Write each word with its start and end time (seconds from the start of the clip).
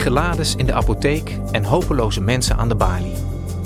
Lege 0.00 0.12
lades 0.12 0.56
in 0.56 0.66
de 0.66 0.72
apotheek 0.72 1.38
en 1.52 1.64
hopeloze 1.64 2.20
mensen 2.20 2.56
aan 2.56 2.68
de 2.68 2.74
balie. 2.74 3.14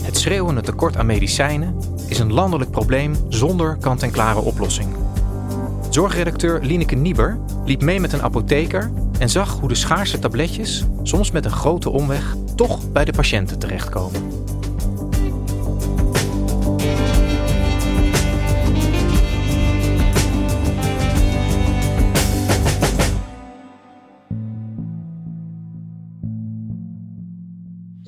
Het 0.02 0.18
schreeuwende 0.18 0.60
tekort 0.60 0.96
aan 0.96 1.06
medicijnen 1.06 1.76
is 2.08 2.18
een 2.18 2.32
landelijk 2.32 2.70
probleem 2.70 3.16
zonder 3.28 3.76
kant-en-klare 3.76 4.40
oplossing. 4.40 4.88
Zorgredacteur 5.90 6.60
Lineke 6.62 6.94
Nieber 6.94 7.38
liep 7.64 7.82
mee 7.82 8.00
met 8.00 8.12
een 8.12 8.22
apotheker 8.22 8.92
en 9.18 9.30
zag 9.30 9.58
hoe 9.60 9.68
de 9.68 9.74
schaarse 9.74 10.18
tabletjes, 10.18 10.84
soms 11.02 11.30
met 11.30 11.44
een 11.44 11.50
grote 11.50 11.90
omweg, 11.90 12.34
toch 12.54 12.92
bij 12.92 13.04
de 13.04 13.12
patiënten 13.12 13.58
terechtkomen. 13.58 14.33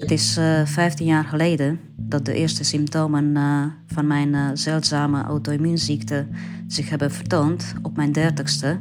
Het 0.06 0.18
is 0.18 0.38
uh, 0.38 0.66
15 0.66 1.06
jaar 1.06 1.24
geleden 1.24 1.80
dat 1.96 2.24
de 2.24 2.34
eerste 2.34 2.64
symptomen 2.64 3.24
uh, 3.24 3.64
van 3.86 4.06
mijn 4.06 4.28
uh, 4.28 4.48
zeldzame 4.54 5.22
auto-immuunziekte 5.22 6.26
zich 6.66 6.88
hebben 6.88 7.10
vertoond 7.10 7.74
op 7.82 7.96
mijn 7.96 8.12
dertigste. 8.12 8.80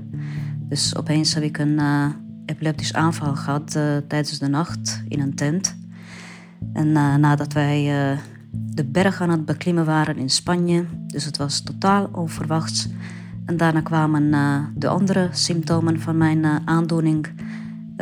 Dus 0.60 0.96
opeens 0.96 1.34
heb 1.34 1.44
ik 1.44 1.58
een 1.58 1.80
epileptisch 2.46 2.94
aanval 2.94 3.36
gehad 3.36 3.72
tijdens 4.08 4.40
de 4.40 4.48
nacht 4.48 5.04
in 5.08 5.20
een 5.20 5.36
tent. 5.36 5.78
En 6.74 6.92
nadat 7.20 7.54
wij 7.54 7.84
de 8.52 8.86
berg 8.86 9.22
aan 9.22 9.30
het 9.30 9.46
beklimmen 9.46 9.86
waren 9.86 10.18
in 10.18 10.30
Spanje, 10.30 10.86
dus 11.08 11.26
het 11.26 11.38
was 11.38 11.62
totaal 11.62 12.10
onverwachts. 12.12 12.88
En 13.46 13.58
daarna 13.58 13.82
kwamen 13.82 14.32
de 14.76 14.88
andere 14.88 15.30
symptomen 15.32 16.02
van 16.02 16.18
mijn 16.18 16.46
aandoening 16.66 17.28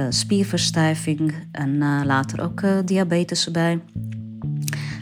spierverstijving 0.09 1.33
en 1.51 1.69
uh, 1.69 2.01
later 2.05 2.41
ook 2.41 2.61
uh, 2.61 2.71
diabetes 2.85 3.45
erbij. 3.45 3.81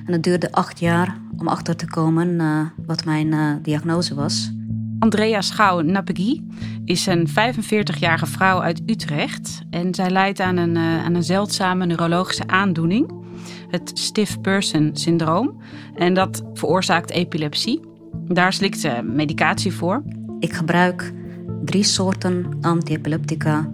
En 0.06 0.14
het 0.14 0.24
duurde 0.24 0.52
acht 0.52 0.80
jaar 0.80 1.18
om 1.38 1.48
achter 1.48 1.76
te 1.76 1.88
komen 1.88 2.40
wat 2.86 3.06
mijn 3.06 3.60
diagnose 3.62 4.16
was. 4.16 4.52
Andrea 5.00 5.42
Schouw-Napegui 5.42 6.48
is 6.86 7.06
een 7.06 7.28
45-jarige 7.30 8.26
vrouw 8.26 8.62
uit 8.62 8.82
Utrecht. 8.86 9.62
En 9.70 9.96
zij 9.96 10.10
lijdt 10.10 10.40
aan 10.40 10.58
een, 10.58 10.78
aan 10.78 11.16
een 11.16 11.24
zeldzame 11.24 11.86
neurologische 11.86 12.48
aandoening. 12.48 13.12
Het 13.70 13.92
stiff 13.94 14.42
person 14.42 14.90
syndroom. 14.94 15.62
En 15.96 16.14
dat 16.14 16.44
veroorzaakt 16.54 17.12
epilepsie. 17.12 17.80
Daar 18.28 18.54
slikt 18.54 18.80
ze 18.80 19.02
medicatie 19.04 19.74
voor. 19.74 20.04
Ik 20.40 20.54
gebruik 20.54 21.14
drie 21.66 21.84
soorten 21.84 22.58
antiepileptica 22.62 23.72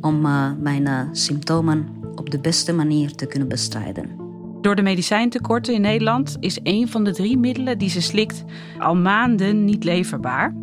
om 0.00 0.26
uh, 0.26 0.50
mijn 0.60 0.82
uh, 0.82 1.00
symptomen 1.12 1.88
op 2.14 2.30
de 2.30 2.38
beste 2.38 2.72
manier 2.72 3.14
te 3.14 3.26
kunnen 3.26 3.48
bestrijden. 3.48 4.24
Door 4.60 4.74
de 4.76 4.82
medicijntekorten 4.82 5.74
in 5.74 5.80
Nederland 5.80 6.36
is 6.40 6.58
een 6.62 6.88
van 6.88 7.04
de 7.04 7.12
drie 7.12 7.38
middelen 7.38 7.78
die 7.78 7.88
ze 7.88 8.00
slikt 8.02 8.44
al 8.78 8.96
maanden 8.96 9.64
niet 9.64 9.84
leverbaar. 9.84 10.54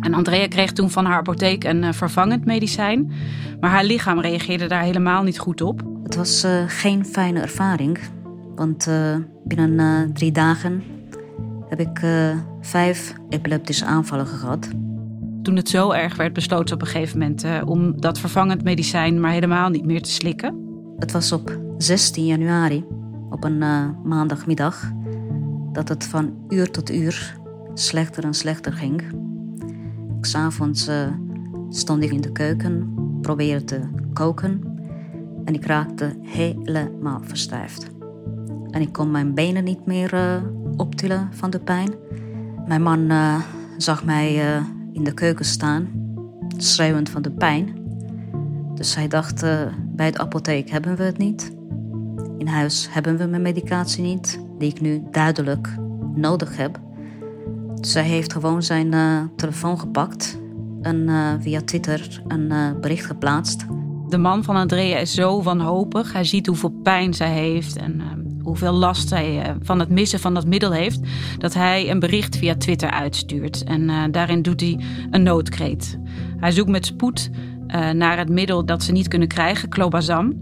En 0.00 0.14
Andrea 0.14 0.48
kreeg 0.48 0.72
toen 0.72 0.90
van 0.90 1.04
haar 1.04 1.18
apotheek 1.18 1.64
een 1.64 1.82
uh, 1.82 1.92
vervangend 1.92 2.44
medicijn, 2.44 3.12
maar 3.60 3.70
haar 3.70 3.84
lichaam 3.84 4.20
reageerde 4.20 4.66
daar 4.66 4.82
helemaal 4.82 5.22
niet 5.22 5.38
goed 5.38 5.60
op. 5.60 5.82
Het 6.02 6.16
was 6.16 6.46
geen 6.66 7.04
fijne 7.04 7.40
ervaring, 7.40 7.98
want 8.54 8.90
binnen 9.44 10.12
drie 10.12 10.32
dagen 10.32 10.82
heb 11.68 11.80
ik 11.80 12.00
vijf 12.60 13.14
epileptische 13.28 13.84
aanvallen 13.84 14.26
gehad 14.26 14.68
toen 15.46 15.56
het 15.56 15.68
zo 15.68 15.90
erg 15.90 16.16
werd, 16.16 16.32
besloot 16.32 16.68
ze 16.68 16.74
op 16.74 16.80
een 16.80 16.86
gegeven 16.86 17.18
moment 17.18 17.44
uh, 17.44 17.62
om 17.64 18.00
dat 18.00 18.18
vervangend 18.18 18.64
medicijn 18.64 19.20
maar 19.20 19.30
helemaal 19.30 19.68
niet 19.68 19.84
meer 19.84 20.02
te 20.02 20.10
slikken. 20.10 20.54
Het 20.96 21.12
was 21.12 21.32
op 21.32 21.60
16 21.78 22.26
januari, 22.26 22.84
op 23.30 23.44
een 23.44 23.62
uh, 23.62 23.88
maandagmiddag, 24.04 24.92
dat 25.72 25.88
het 25.88 26.04
van 26.04 26.34
uur 26.48 26.70
tot 26.70 26.90
uur 26.90 27.38
slechter 27.74 28.24
en 28.24 28.34
slechter 28.34 28.72
ging. 28.72 29.02
S'avonds 30.20 30.88
uh, 30.88 31.08
stond 31.68 32.02
ik 32.02 32.10
in 32.10 32.20
de 32.20 32.32
keuken, 32.32 32.94
probeerde 33.20 33.64
te 33.64 33.80
koken 34.12 34.62
en 35.44 35.54
ik 35.54 35.66
raakte 35.66 36.16
helemaal 36.22 37.20
verstijfd. 37.22 37.86
En 38.70 38.80
ik 38.80 38.92
kon 38.92 39.10
mijn 39.10 39.34
benen 39.34 39.64
niet 39.64 39.86
meer 39.86 40.42
optillen 40.76 41.28
van 41.32 41.50
de 41.50 41.60
pijn. 41.60 41.94
Mijn 42.66 42.82
man 42.82 43.12
zag 43.76 44.04
mij 44.04 44.60
in 44.96 45.04
de 45.04 45.14
keuken 45.14 45.44
staan, 45.44 45.88
schreeuwend 46.56 47.08
van 47.08 47.22
de 47.22 47.30
pijn. 47.30 47.78
Dus 48.74 48.94
hij 48.94 49.08
dacht, 49.08 49.44
uh, 49.44 49.60
bij 49.82 50.10
de 50.10 50.18
apotheek 50.18 50.70
hebben 50.70 50.96
we 50.96 51.02
het 51.02 51.18
niet. 51.18 51.54
In 52.38 52.46
huis 52.46 52.88
hebben 52.90 53.16
we 53.16 53.26
mijn 53.26 53.42
medicatie 53.42 54.02
niet, 54.02 54.40
die 54.58 54.70
ik 54.70 54.80
nu 54.80 55.02
duidelijk 55.10 55.74
nodig 56.14 56.56
heb. 56.56 56.80
Dus 57.74 57.94
hij 57.94 58.04
heeft 58.04 58.32
gewoon 58.32 58.62
zijn 58.62 58.92
uh, 58.92 59.22
telefoon 59.36 59.80
gepakt 59.80 60.40
en 60.82 60.96
uh, 60.96 61.32
via 61.40 61.60
Twitter 61.60 62.22
een 62.28 62.76
bericht 62.80 63.06
geplaatst. 63.06 63.64
De 64.08 64.18
man 64.18 64.44
van 64.44 64.56
Andrea 64.56 64.98
is 64.98 65.14
zo 65.14 65.42
wanhopig. 65.42 66.12
Hij 66.12 66.24
ziet 66.24 66.46
hoeveel 66.46 66.80
pijn 66.82 67.14
zij 67.14 67.32
heeft 67.32 67.76
en 67.76 68.00
hoeveel 68.46 68.72
last 68.72 69.10
hij 69.10 69.42
eh, 69.42 69.54
van 69.62 69.78
het 69.78 69.88
missen 69.88 70.20
van 70.20 70.34
dat 70.34 70.46
middel 70.46 70.72
heeft, 70.72 71.00
dat 71.38 71.54
hij 71.54 71.90
een 71.90 71.98
bericht 71.98 72.36
via 72.36 72.56
Twitter 72.56 72.90
uitstuurt. 72.90 73.64
En 73.64 73.82
uh, 73.82 74.04
daarin 74.10 74.42
doet 74.42 74.60
hij 74.60 74.80
een 75.10 75.22
noodkreet. 75.22 75.98
Hij 76.36 76.50
zoekt 76.50 76.70
met 76.70 76.86
spoed 76.86 77.30
uh, 77.66 77.90
naar 77.90 78.18
het 78.18 78.28
middel 78.28 78.64
dat 78.64 78.82
ze 78.82 78.92
niet 78.92 79.08
kunnen 79.08 79.28
krijgen, 79.28 79.68
clobazam. 79.68 80.34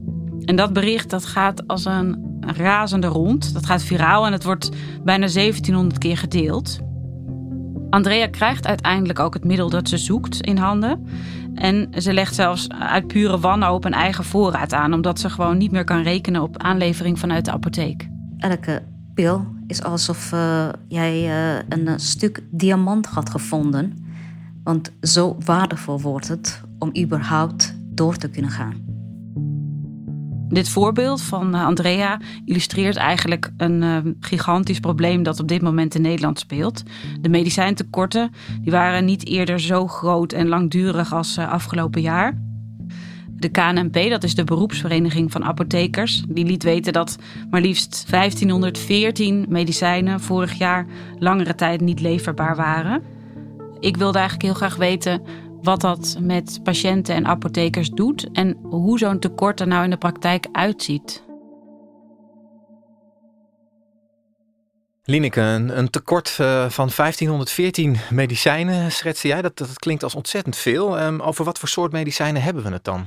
En 0.45 0.57
dat 0.57 0.73
bericht 0.73 1.11
dat 1.11 1.25
gaat 1.25 1.67
als 1.67 1.85
een 1.85 2.39
razende 2.41 3.07
rond. 3.07 3.55
Dat 3.55 3.67
gaat 3.67 3.83
viraal 3.83 4.27
en 4.27 4.33
het 4.33 4.45
wordt 4.45 4.69
bijna 5.05 5.27
1700 5.27 5.99
keer 5.99 6.17
gedeeld. 6.17 6.79
Andrea 7.95 8.29
krijgt 8.29 8.67
uiteindelijk 8.67 9.19
ook 9.19 9.35
het 9.35 9.45
middel 9.45 9.71
dat 9.71 9.89
ze 9.89 9.99
zoekt 9.99 10.41
in 10.41 10.57
handen. 10.57 11.07
En 11.55 11.89
ze 11.99 12.13
legt 12.13 12.35
zelfs 12.35 12.69
uit 12.69 13.07
pure 13.07 13.39
wanhoop 13.39 13.85
een 13.85 13.93
eigen 13.93 14.25
voorraad 14.25 14.73
aan, 14.73 14.93
omdat 14.93 15.21
ze 15.21 15.31
gewoon 15.31 15.59
niet 15.59 15.71
meer 15.71 15.85
kan 15.85 16.03
rekenen 16.03 16.43
op 16.43 16.59
aanlevering 16.59 17.19
vanuit 17.19 17.45
de 17.45 17.51
apotheek. 17.51 18.09
Elke 18.39 18.83
pil 19.15 19.47
is 19.67 19.83
alsof 19.83 20.33
uh, 20.33 20.69
jij 20.89 21.23
uh, 21.57 21.63
een 21.69 22.01
stuk 22.01 22.43
diamant 22.51 23.07
had 23.07 23.31
gevonden. 23.31 23.97
Want 24.65 24.93
zo 25.01 25.37
waardevol 25.45 26.01
wordt 26.01 26.29
het 26.29 26.61
om 26.79 26.91
überhaupt 26.99 27.77
door 27.91 28.17
te 28.17 28.29
kunnen 28.29 28.51
gaan. 28.51 28.84
Dit 30.55 30.69
voorbeeld 30.69 31.23
van 31.23 31.55
eh, 31.55 31.65
Andrea 31.65 32.21
illustreert 32.45 32.97
eigenlijk 32.97 33.51
een 33.57 33.83
uh, 33.83 33.97
gigantisch 34.21 34.81
probleem 34.81 35.23
dat 35.23 35.41
op 35.41 35.49
dit 35.49 35.63
moment 35.63 35.95
in 35.95 36.03
Nederland 36.03 36.39
speelt. 36.39 36.83
De 37.21 37.29
medicijntekorten 37.29 38.31
die 38.63 38.73
waren 38.73 39.05
niet 39.05 39.27
eerder 39.27 39.61
zo 39.61 39.87
groot 39.87 40.33
en 40.33 40.49
langdurig 40.49 41.13
als 41.13 41.39
uh, 41.39 41.53
afgelopen 41.53 42.01
jaar. 42.01 42.39
De 43.31 43.49
KNP, 43.49 44.11
dat 44.11 44.25
is 44.25 44.35
de 44.35 44.45
beroepsvereniging 44.45 45.33
van 45.33 45.45
apothekers, 45.45 46.25
die 46.29 46.45
liet 46.45 46.63
weten 46.63 46.93
dat 46.93 47.19
maar 47.51 47.61
liefst 47.61 48.07
1514 48.11 49.47
medicijnen 49.49 50.21
vorig 50.21 50.53
jaar 50.53 50.87
langere 51.19 51.55
tijd 51.55 51.81
niet 51.81 52.01
leverbaar 52.01 52.57
waren. 52.57 53.03
Ik 53.81 53.97
wilde 53.97 54.19
eigenlijk 54.19 54.47
heel 54.47 54.69
graag 54.69 54.77
weten 54.77 55.23
wat 55.65 55.81
dat 55.81 56.17
met 56.21 56.61
patiënten 56.63 57.15
en 57.15 57.27
apothekers 57.27 57.91
doet 57.91 58.29
en 58.33 58.59
hoe 58.63 58.99
zo'n 58.99 59.19
tekort 59.19 59.61
er 59.61 59.67
nou 59.67 59.85
in 59.85 59.91
de 59.91 59.97
praktijk 59.97 60.47
uitziet. 60.53 61.23
Lineke, 65.05 65.41
een, 65.41 65.91
tekort 65.91 66.29
uh, 66.41 66.69
van 66.69 66.91
1514 66.97 67.97
medicijnen 68.11 68.93
schetste 68.93 69.29
jij. 69.29 69.43
Dat, 69.43 69.59
dat 69.59 69.79
klinkt 69.79 70.03
als 70.03 70.15
ontzettend 70.15 70.57
veel. 70.57 71.01
Um, 71.01 71.21
over 71.21 71.45
wat 71.45 71.59
voor 71.59 71.69
soort 71.69 71.93
medicijnen 71.93 72.43
hebben 72.43 72.63
we 72.63 72.71
het 72.71 72.85
dan? 72.85 73.07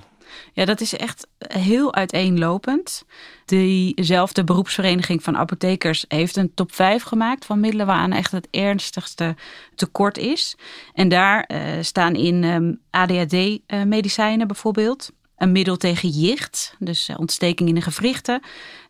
Ja, 0.53 0.65
dat 0.65 0.81
is 0.81 0.95
echt 0.95 1.27
heel 1.37 1.93
uiteenlopend. 1.93 3.05
Diezelfde 3.45 4.43
beroepsvereniging 4.43 5.23
van 5.23 5.37
apothekers 5.37 6.05
heeft 6.07 6.35
een 6.35 6.53
top 6.53 6.73
5 6.73 7.03
gemaakt 7.03 7.45
van 7.45 7.59
middelen 7.59 7.85
waaraan 7.85 8.11
echt 8.11 8.31
het 8.31 8.47
ernstigste 8.51 9.35
tekort 9.75 10.17
is. 10.17 10.57
En 10.93 11.09
daar 11.09 11.49
uh, 11.51 11.59
staan 11.81 12.15
in 12.15 12.43
um, 12.43 12.79
ADHD-medicijnen 12.89 14.41
uh, 14.41 14.45
bijvoorbeeld. 14.45 15.11
Een 15.37 15.51
middel 15.51 15.77
tegen 15.77 16.09
jicht, 16.09 16.75
dus 16.79 17.09
uh, 17.09 17.19
ontsteking 17.19 17.69
in 17.69 17.75
de 17.75 17.81
gewrichten. 17.81 18.41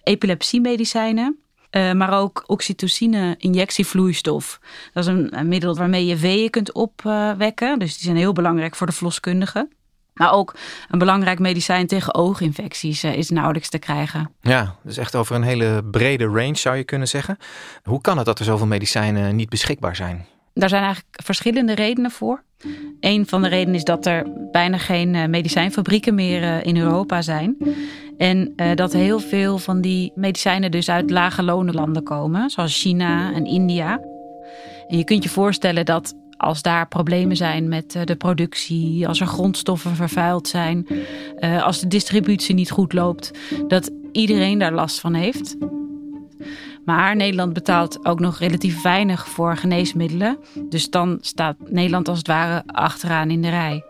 Epilepsiemedicijnen. 0.04 1.40
Uh, 1.72 1.92
maar 1.92 2.20
ook 2.20 2.44
oxytocine 2.46 3.36
injectievloeistof. 3.38 4.60
Dat 4.94 5.08
is 5.08 5.10
een, 5.10 5.48
middel 5.48 5.76
waarmee 5.76 6.06
je 6.06 6.16
weeën 6.16 6.50
kunt 6.50 6.72
opwekken. 6.72 7.80
dus 7.80 7.94
die 7.94 8.04
zijn 8.04 8.18
heel 8.18 8.34
belangrijk 8.34 8.76
voor 8.76 8.88
de 8.88 8.94
verloskundige. 8.94 9.68
Maar 10.18 10.32
ook 10.32 10.56
een 10.90 11.00
belangrijk 11.00 11.40
medicijn 11.40 11.88
tegen 11.88 12.16
ooginfecties 12.16 13.04
uh, 13.04 13.16
is 13.16 13.30
nauwelijks 13.30 13.70
te 13.70 13.78
krijgen. 13.78 14.32
Ja, 14.42 14.76
dus 14.84 14.98
echt 14.98 15.16
over 15.16 15.36
een 15.36 15.44
hele 15.44 15.84
brede 15.92 16.26
range 16.26 16.58
zou 16.58 16.76
je 16.76 16.84
kunnen 16.84 17.08
zeggen. 17.08 17.38
Hoe 17.84 18.02
kan 18.02 18.18
het 18.18 18.26
dat 18.26 18.40
er 18.40 18.46
zoveel 18.46 18.68
medicijnen 18.68 19.36
niet 19.36 19.50
beschikbaar 19.50 19.96
zijn? 19.96 20.26
Daar 20.54 20.70
zijn 20.70 20.84
eigenlijk 20.84 21.22
verschillende 21.24 21.76
redenen 21.76 22.12
voor. 22.12 22.44
Een 23.00 23.28
van 23.28 23.42
de 23.42 23.48
redenen 23.48 23.76
is 23.76 23.84
dat 23.84 24.06
er 24.06 24.26
bijna 24.52 24.78
geen 24.78 25.14
uh, 25.14 25.26
medicijnfabrieken 25.26 26.16
meer 26.16 26.42
uh, 26.42 26.66
in 26.66 26.78
Europa 26.78 27.22
zijn. 27.22 27.58
En 28.18 28.54
dat 28.76 28.94
heel 28.94 29.20
veel 29.20 29.58
van 29.58 29.82
die 29.82 30.12
medicijnen 30.16 30.72
dus 30.72 30.90
uit 30.90 31.10
lage 31.10 31.44
lonenlanden 31.44 32.04
komen, 32.04 32.50
zoals 32.50 32.82
China 32.82 33.34
en 33.34 33.46
India. 33.46 34.00
En 34.88 34.98
je 34.98 35.04
kunt 35.04 35.24
je 35.24 35.30
voorstellen 35.30 35.86
dat 35.86 36.14
als 36.38 36.62
daar 36.62 36.88
problemen 36.88 37.36
zijn 37.36 37.68
met 37.68 38.00
de 38.04 38.16
productie, 38.16 39.08
als 39.08 39.20
er 39.20 39.28
grondstoffen 39.28 39.96
vervuild 39.96 40.48
zijn, 40.48 40.88
als 41.62 41.80
de 41.80 41.88
distributie 41.88 42.56
niet 42.56 42.72
goed 42.72 42.94
loopt, 42.94 43.32
dat 43.68 43.92
iedereen 44.12 44.60
daar 44.60 44.74
last 44.74 45.00
van 45.00 45.14
heeft. 45.14 45.56
Maar 46.86 47.16
Nederland 47.16 47.54
betaalt 47.54 48.06
ook 48.06 48.20
nog 48.20 48.40
relatief 48.40 48.82
weinig 48.82 49.28
voor 49.28 49.58
geneesmiddelen. 49.58 50.38
Dus 50.70 50.90
dan 50.90 51.18
staat 51.22 51.56
Nederland 51.70 52.08
als 52.08 52.18
het 52.18 52.28
ware 52.28 52.64
achteraan 52.66 53.32
in 53.32 53.42
de 53.42 53.50
rij. 53.50 53.84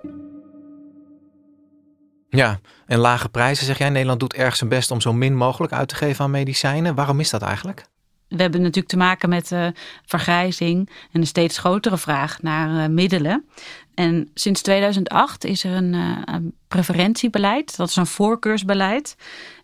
Ja, 2.29 2.59
en 2.85 2.99
lage 2.99 3.29
prijzen 3.29 3.65
zeg 3.65 3.77
jij. 3.77 3.89
Nederland 3.89 4.19
doet 4.19 4.33
erg 4.33 4.55
zijn 4.55 4.69
best 4.69 4.91
om 4.91 5.01
zo 5.01 5.13
min 5.13 5.35
mogelijk 5.35 5.73
uit 5.73 5.87
te 5.87 5.95
geven 5.95 6.23
aan 6.23 6.31
medicijnen. 6.31 6.95
Waarom 6.95 7.19
is 7.19 7.29
dat 7.29 7.41
eigenlijk? 7.41 7.85
We 8.27 8.41
hebben 8.41 8.61
natuurlijk 8.61 8.87
te 8.87 8.97
maken 8.97 9.29
met 9.29 9.51
uh, 9.51 9.67
vergrijzing 10.05 10.89
en 11.11 11.21
een 11.21 11.27
steeds 11.27 11.57
grotere 11.57 11.97
vraag 11.97 12.41
naar 12.41 12.69
uh, 12.69 12.95
middelen. 12.95 13.45
En 13.93 14.29
sinds 14.33 14.61
2008 14.61 15.43
is 15.43 15.63
er 15.63 15.71
een, 15.71 15.93
uh, 15.93 16.17
een, 16.25 16.53
preferentiebeleid, 16.67 17.77
dat 17.77 17.89
is 17.89 17.95
een 17.95 18.05
voorkeursbeleid. 18.05 19.15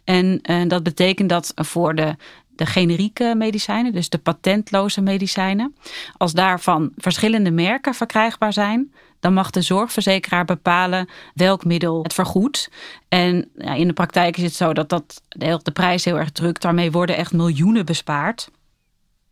En 0.04 0.42
dat 0.68 0.84
betekent 0.84 1.30
dat 1.30 1.52
voor 1.56 1.96
de 1.96 2.16
de 2.56 2.66
generieke 2.66 3.34
medicijnen, 3.38 3.94
dus 3.94 4.10
de 4.10 4.18
patentloze 4.18 5.02
medicijnen. 5.02 5.76
Als 6.18 6.34
daarvan 6.34 6.92
verschillende 6.98 7.52
merken 7.52 7.94
verkrijgbaar 7.94 8.54
zijn, 8.54 8.94
dan 9.24 9.34
mag 9.34 9.50
de 9.50 9.62
zorgverzekeraar 9.62 10.46
bepalen 10.46 11.10
welk 11.34 11.66
middel 11.66 12.04
het 12.04 12.14
vergoedt. 12.14 12.70
En 13.08 13.50
ja, 13.58 13.74
in 13.74 13.88
de 13.88 13.94
praktijk 13.94 14.38
is 14.38 14.44
het 14.44 14.54
zo 14.54 14.74
dat 14.74 14.90
dat 14.90 15.22
de 15.64 15.72
prijs 15.74 16.06
heel 16.06 16.20
erg 16.20 16.32
drukt. 16.32 16.62
Daarmee 16.62 16.92
worden 16.92 17.16
echt 17.16 17.34
miljoenen 17.34 17.86
bespaard. 17.86 18.50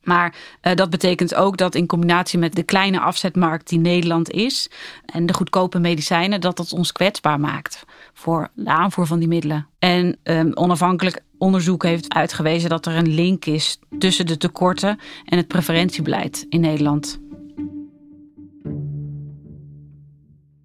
Maar 0.04 0.36
uh, 0.62 0.76
dat 0.76 0.90
betekent 0.90 1.36
ook 1.36 1.58
dat 1.58 1.76
in 1.76 1.88
combinatie 1.88 2.40
met 2.40 2.56
de 2.56 2.64
kleine 2.64 3.00
afzetmarkt 3.00 3.70
die 3.70 3.80
Nederland 3.80 4.32
is 4.32 4.70
en 5.06 5.26
de 5.26 5.34
goedkope 5.34 5.80
medicijnen, 5.80 6.42
dat 6.42 6.58
dat 6.58 6.74
ons 6.74 6.92
kwetsbaar 6.92 7.40
maakt 7.40 7.86
voor 8.14 8.48
de 8.54 8.70
aanvoer 8.70 9.08
van 9.08 9.20
die 9.20 9.28
middelen. 9.28 9.68
En 9.80 10.18
um, 10.24 10.52
onafhankelijk 10.54 11.22
onderzoek 11.38 11.84
heeft 11.84 12.14
uitgewezen 12.14 12.70
dat 12.70 12.86
er 12.86 12.96
een 12.96 13.14
link 13.14 13.46
is 13.46 13.80
tussen 14.00 14.26
de 14.26 14.38
tekorten 14.38 15.00
en 15.26 15.38
het 15.38 15.48
preferentiebeleid 15.48 16.46
in 16.50 16.60
Nederland. 16.60 17.20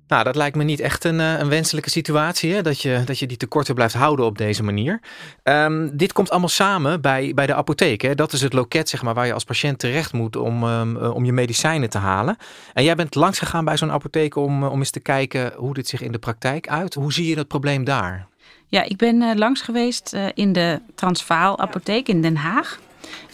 Nou, 0.08 0.24
dat 0.24 0.36
lijkt 0.36 0.56
me 0.56 0.64
niet 0.64 0.80
echt 0.80 1.04
een, 1.04 1.20
eh, 1.20 1.38
een 1.38 1.48
wenselijke 1.48 1.90
situatie, 1.90 2.54
hè? 2.54 2.62
Dat, 2.62 2.80
je, 2.80 3.02
dat 3.04 3.18
je 3.18 3.26
die 3.26 3.36
tekorten 3.36 3.74
blijft 3.74 3.94
houden 3.94 4.24
op 4.24 4.38
deze 4.38 4.62
manier. 4.62 5.00
Um, 5.42 5.96
dit 5.96 6.12
komt 6.12 6.30
allemaal 6.30 6.48
samen 6.48 7.00
bij, 7.00 7.32
bij 7.34 7.46
de 7.46 7.54
apotheek. 7.54 8.02
Hè? 8.02 8.14
Dat 8.14 8.32
is 8.32 8.40
het 8.40 8.52
loket 8.52 8.88
zeg 8.88 9.02
maar, 9.02 9.14
waar 9.14 9.26
je 9.26 9.32
als 9.32 9.44
patiënt 9.44 9.78
terecht 9.78 10.12
moet 10.12 10.36
om, 10.36 10.64
um, 10.64 10.96
om 10.96 11.24
je 11.24 11.32
medicijnen 11.32 11.90
te 11.90 11.98
halen. 11.98 12.36
En 12.72 12.84
jij 12.84 12.94
bent 12.94 13.14
langs 13.14 13.38
gegaan 13.38 13.64
bij 13.64 13.76
zo'n 13.76 13.92
apotheek 13.92 14.36
om, 14.36 14.64
om 14.64 14.78
eens 14.78 14.90
te 14.90 15.00
kijken 15.00 15.52
hoe 15.56 15.74
dit 15.74 15.88
zich 15.88 16.02
in 16.02 16.12
de 16.12 16.18
praktijk 16.18 16.68
uit. 16.68 16.94
Hoe 16.94 17.12
zie 17.12 17.28
je 17.28 17.34
dat 17.34 17.48
probleem 17.48 17.84
daar? 17.84 18.26
Ja, 18.68 18.82
ik 18.82 18.96
ben 18.96 19.38
langs 19.38 19.60
geweest 19.60 20.16
in 20.34 20.52
de 20.52 20.80
Transvaal 20.94 21.58
apotheek 21.58 22.08
in 22.08 22.22
Den 22.22 22.36
Haag. 22.36 22.78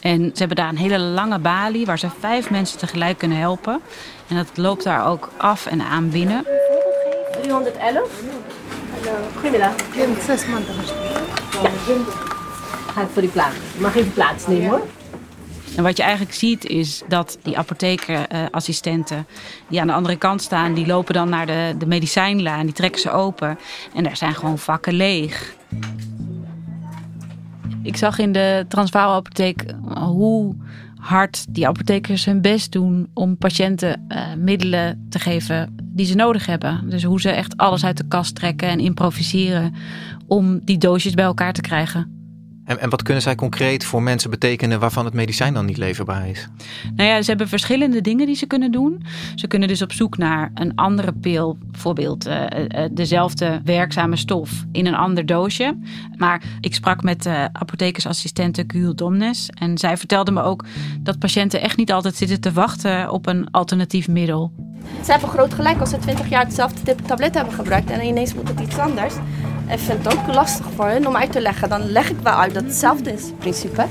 En 0.01 0.21
ze 0.21 0.39
hebben 0.39 0.57
daar 0.57 0.69
een 0.69 0.77
hele 0.77 0.99
lange 0.99 1.39
balie 1.39 1.87
waar 1.87 1.99
ze 1.99 2.09
vijf 2.21 2.51
mensen 2.51 2.79
tegelijk 2.79 3.19
kunnen 3.19 3.39
helpen. 3.39 3.81
En 4.29 4.37
dat 4.37 4.51
loopt 4.55 4.85
daar 4.85 5.07
ook 5.07 5.31
af 5.37 5.67
en 5.67 5.83
aan 5.83 6.11
binnen. 6.11 6.47
311. 7.43 8.11
Hallo. 8.95 9.17
Goedemiddag. 9.35 9.73
Zes 10.27 10.47
maanden. 10.47 10.75
Ga 12.87 13.01
ik 13.03 13.09
voor 13.13 13.23
die 13.23 13.31
plaats. 13.31 13.57
Mag 13.79 13.97
even 13.97 14.13
plaatsnemen 14.13 14.69
hoor. 14.69 14.87
En 15.77 15.83
wat 15.83 15.97
je 15.97 16.03
eigenlijk 16.03 16.35
ziet 16.35 16.65
is 16.65 17.03
dat 17.09 17.39
die 17.43 17.59
apothekerassistenten 17.59 19.27
die 19.69 19.81
aan 19.81 19.87
de 19.87 19.93
andere 19.93 20.17
kant 20.17 20.43
staan, 20.43 20.75
die 20.75 20.87
lopen 20.87 21.15
dan 21.15 21.29
naar 21.29 21.47
de, 21.47 21.75
de 21.79 21.87
medicijnlaan, 21.87 22.65
die 22.65 22.75
trekken 22.75 23.01
ze 23.01 23.11
open 23.11 23.59
en 23.95 24.05
daar 24.05 24.17
zijn 24.17 24.35
gewoon 24.35 24.59
vakken 24.59 24.93
leeg. 24.93 25.55
Ik 27.83 27.97
zag 27.97 28.19
in 28.19 28.33
de 28.33 28.65
Transvaal 28.69 29.15
apotheek 29.15 29.65
hoe 29.95 30.55
hard 30.97 31.55
die 31.55 31.69
apothekers 31.69 32.25
hun 32.25 32.41
best 32.41 32.73
doen 32.73 33.11
om 33.15 33.37
patiënten 33.37 34.07
uh, 34.09 34.35
middelen 34.39 35.07
te 35.09 35.19
geven 35.19 35.77
die 35.83 36.07
ze 36.07 36.15
nodig 36.15 36.47
hebben. 36.47 36.91
Dus 36.91 37.03
hoe 37.03 37.21
ze 37.21 37.31
echt 37.31 37.57
alles 37.57 37.85
uit 37.85 37.97
de 37.97 38.09
kast 38.09 38.35
trekken 38.35 38.69
en 38.69 38.81
improviseren 38.81 39.75
om 40.27 40.61
die 40.65 40.79
doosjes 40.79 41.15
bij 41.15 41.25
elkaar 41.25 41.53
te 41.53 41.61
krijgen. 41.61 42.22
En, 42.65 42.81
en 42.81 42.91
wat 42.91 43.03
kunnen 43.03 43.23
zij 43.23 43.35
concreet 43.35 43.85
voor 43.85 44.03
mensen 44.03 44.31
betekenen 44.31 44.81
waarvan 44.81 45.05
het 45.05 45.15
medicijn 45.15 45.55
dan 45.55 45.65
niet 45.67 45.77
leverbaar 45.77 46.29
is? 46.29 46.49
Nou 46.97 47.09
ja, 47.09 47.23
ze 47.23 47.31
hebben 47.31 47.49
verschillende 47.49 48.01
dingen 48.01 48.27
die 48.27 48.37
ze 48.37 48.47
kunnen 48.47 48.73
doen. 48.73 49.05
Ze 49.35 49.47
kunnen 49.47 49.69
dus 49.69 49.83
op 49.83 49.93
zoek 49.93 50.17
naar 50.17 50.51
een 50.55 50.75
andere 50.75 51.13
pil, 51.13 51.59
bijvoorbeeld 51.71 52.27
uh, 52.27 52.43
uh, 52.43 52.85
dezelfde 52.93 53.61
werkzame 53.65 54.17
stof 54.17 54.65
in 54.73 54.87
een 54.87 54.95
ander 54.95 55.27
doosje. 55.27 55.79
Maar 56.17 56.43
ik 56.61 56.75
sprak 56.75 57.03
met 57.03 57.23
de 57.23 57.49
apothekersassistente 57.53 58.65
Gul 58.67 58.95
Domnes 58.95 59.51
en 59.55 59.79
zij 59.79 59.97
vertelde 59.97 60.31
me 60.31 60.43
ook 60.43 60.65
dat 61.01 61.19
patiënten 61.19 61.61
echt 61.61 61.77
niet 61.77 61.93
altijd 61.93 62.17
zitten 62.17 62.41
te 62.41 62.53
wachten 62.53 63.11
op 63.11 63.27
een 63.27 63.51
alternatief 63.51 64.09
middel. 64.09 64.53
Ze 65.05 65.11
hebben 65.11 65.29
groot 65.29 65.55
gelijk 65.55 65.81
als 65.81 65.91
ze 65.91 65.99
20 65.99 66.29
jaar 66.29 66.45
hetzelfde 66.45 66.95
tablet 67.07 67.35
hebben 67.35 67.55
gebruikt 67.55 67.91
en 67.91 68.07
ineens 68.07 68.35
moet 68.35 68.49
het 68.49 68.61
iets 68.61 68.79
anders. 68.79 69.15
Ik 69.73 69.79
vind 69.79 70.05
het 70.05 70.15
ook 70.15 70.35
lastig 70.35 70.67
voor 70.77 70.87
hen 70.87 71.07
om 71.07 71.17
uit 71.17 71.33
te 71.33 71.41
leggen. 71.41 71.69
Dan 71.69 71.91
leg 71.91 72.11
ik 72.11 72.19
wel 72.23 72.33
uit 72.33 72.55
dat 72.55 72.63
het 72.63 72.71
hetzelfde 72.71 73.13
is 73.13 73.29
in 73.29 73.37
principe. 73.37 73.85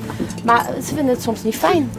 Maar 0.46 0.66
ze 0.76 0.96
vinden 0.96 1.08
het 1.08 1.22
soms 1.22 1.44
niet 1.44 1.56
fijn. 1.56 1.90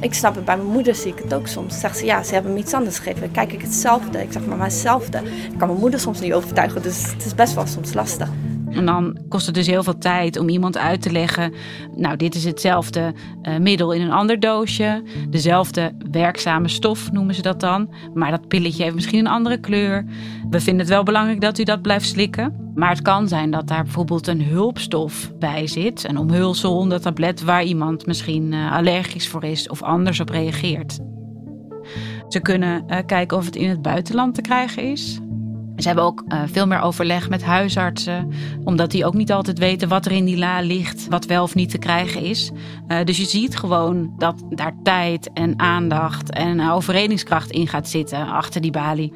Ik 0.00 0.14
snap 0.14 0.34
het, 0.34 0.44
bij 0.44 0.56
mijn 0.56 0.68
moeder 0.68 0.94
zie 0.94 1.12
ik 1.12 1.18
het 1.22 1.34
ook 1.34 1.46
soms. 1.46 1.80
Zegt 1.80 1.98
ze, 1.98 2.04
ja, 2.04 2.22
ze 2.22 2.34
hebben 2.34 2.52
me 2.52 2.58
iets 2.58 2.74
anders 2.74 2.98
gegeven. 2.98 3.30
Kijk 3.30 3.52
ik 3.52 3.62
hetzelfde. 3.62 4.22
Ik 4.22 4.32
zeg, 4.32 4.46
maar, 4.46 4.56
maar 4.56 4.66
hetzelfde. 4.66 5.18
Ik 5.52 5.58
kan 5.58 5.68
mijn 5.68 5.80
moeder 5.80 6.00
soms 6.00 6.20
niet 6.20 6.32
overtuigen, 6.32 6.82
dus 6.82 7.12
het 7.12 7.24
is 7.24 7.34
best 7.34 7.54
wel 7.54 7.66
soms 7.66 7.94
lastig. 7.94 8.28
En 8.70 8.86
dan 8.86 9.18
kost 9.28 9.46
het 9.46 9.54
dus 9.54 9.66
heel 9.66 9.82
veel 9.82 9.98
tijd 9.98 10.38
om 10.38 10.48
iemand 10.48 10.78
uit 10.78 11.02
te 11.02 11.12
leggen. 11.12 11.52
Nou, 11.96 12.16
dit 12.16 12.34
is 12.34 12.44
hetzelfde 12.44 13.14
uh, 13.42 13.56
middel 13.56 13.92
in 13.92 14.00
een 14.00 14.12
ander 14.12 14.40
doosje. 14.40 15.02
Dezelfde 15.28 15.92
werkzame 16.10 16.68
stof 16.68 17.12
noemen 17.12 17.34
ze 17.34 17.42
dat 17.42 17.60
dan. 17.60 17.94
Maar 18.14 18.30
dat 18.30 18.48
pilletje 18.48 18.82
heeft 18.82 18.94
misschien 18.94 19.18
een 19.18 19.32
andere 19.32 19.58
kleur. 19.58 20.04
We 20.50 20.60
vinden 20.60 20.80
het 20.80 20.94
wel 20.94 21.02
belangrijk 21.02 21.40
dat 21.40 21.58
u 21.58 21.64
dat 21.64 21.82
blijft 21.82 22.06
slikken. 22.06 22.72
Maar 22.74 22.90
het 22.90 23.02
kan 23.02 23.28
zijn 23.28 23.50
dat 23.50 23.68
daar 23.68 23.82
bijvoorbeeld 23.82 24.26
een 24.26 24.42
hulpstof 24.42 25.32
bij 25.38 25.66
zit. 25.66 26.04
Een 26.08 26.18
omhulsel 26.18 26.76
onder 26.76 27.00
tablet 27.00 27.42
waar 27.42 27.64
iemand 27.64 28.06
misschien 28.06 28.52
uh, 28.52 28.72
allergisch 28.72 29.28
voor 29.28 29.44
is 29.44 29.68
of 29.68 29.82
anders 29.82 30.20
op 30.20 30.28
reageert. 30.28 30.98
Ze 32.28 32.40
kunnen 32.40 32.84
uh, 32.88 32.96
kijken 33.06 33.36
of 33.36 33.44
het 33.44 33.56
in 33.56 33.68
het 33.68 33.82
buitenland 33.82 34.34
te 34.34 34.40
krijgen 34.40 34.82
is. 34.82 35.20
Ze 35.80 35.86
hebben 35.86 36.04
ook 36.04 36.24
uh, 36.28 36.42
veel 36.46 36.66
meer 36.66 36.80
overleg 36.80 37.28
met 37.28 37.42
huisartsen, 37.42 38.32
omdat 38.64 38.90
die 38.90 39.06
ook 39.06 39.14
niet 39.14 39.32
altijd 39.32 39.58
weten 39.58 39.88
wat 39.88 40.06
er 40.06 40.12
in 40.12 40.24
die 40.24 40.38
la 40.38 40.60
ligt, 40.60 41.06
wat 41.08 41.24
wel 41.24 41.42
of 41.42 41.54
niet 41.54 41.70
te 41.70 41.78
krijgen 41.78 42.22
is. 42.22 42.50
Uh, 42.88 43.04
dus 43.04 43.16
je 43.16 43.24
ziet 43.24 43.56
gewoon 43.56 44.14
dat 44.18 44.42
daar 44.50 44.74
tijd 44.82 45.32
en 45.32 45.58
aandacht 45.58 46.30
en 46.30 46.70
overredingskracht 46.70 47.50
in 47.50 47.68
gaat 47.68 47.88
zitten 47.88 48.28
achter 48.28 48.60
die 48.60 48.70
balie. 48.70 49.12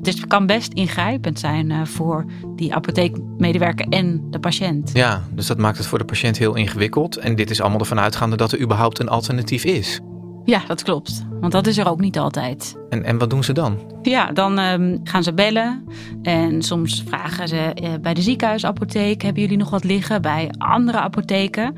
Dus 0.00 0.14
het 0.14 0.26
kan 0.26 0.46
best 0.46 0.72
ingrijpend 0.72 1.38
zijn 1.38 1.86
voor 1.86 2.24
die 2.56 2.74
apotheekmedewerker 2.74 3.86
en 3.88 4.26
de 4.30 4.38
patiënt. 4.38 4.90
Ja, 4.92 5.22
dus 5.30 5.46
dat 5.46 5.58
maakt 5.58 5.78
het 5.78 5.86
voor 5.86 5.98
de 5.98 6.04
patiënt 6.04 6.38
heel 6.38 6.54
ingewikkeld. 6.54 7.16
En 7.16 7.36
dit 7.36 7.50
is 7.50 7.60
allemaal 7.60 7.80
ervan 7.80 8.00
uitgaande 8.00 8.36
dat 8.36 8.52
er 8.52 8.60
überhaupt 8.60 8.98
een 8.98 9.08
alternatief 9.08 9.64
is. 9.64 10.00
Ja, 10.44 10.62
dat 10.66 10.82
klopt. 10.82 11.24
Want 11.40 11.52
dat 11.52 11.66
is 11.66 11.78
er 11.78 11.88
ook 11.88 12.00
niet 12.00 12.18
altijd. 12.18 12.76
En, 12.90 13.04
en 13.04 13.18
wat 13.18 13.30
doen 13.30 13.44
ze 13.44 13.52
dan? 13.52 13.78
Ja, 14.02 14.32
dan 14.32 14.58
um, 14.58 15.00
gaan 15.04 15.22
ze 15.22 15.32
bellen. 15.32 15.84
En 16.22 16.62
soms 16.62 17.02
vragen 17.06 17.48
ze 17.48 17.74
uh, 17.82 17.88
bij 18.00 18.14
de 18.14 18.22
ziekenhuisapotheek: 18.22 19.22
hebben 19.22 19.42
jullie 19.42 19.56
nog 19.56 19.70
wat 19.70 19.84
liggen? 19.84 20.22
Bij 20.22 20.50
andere 20.58 20.98
apotheken. 20.98 21.76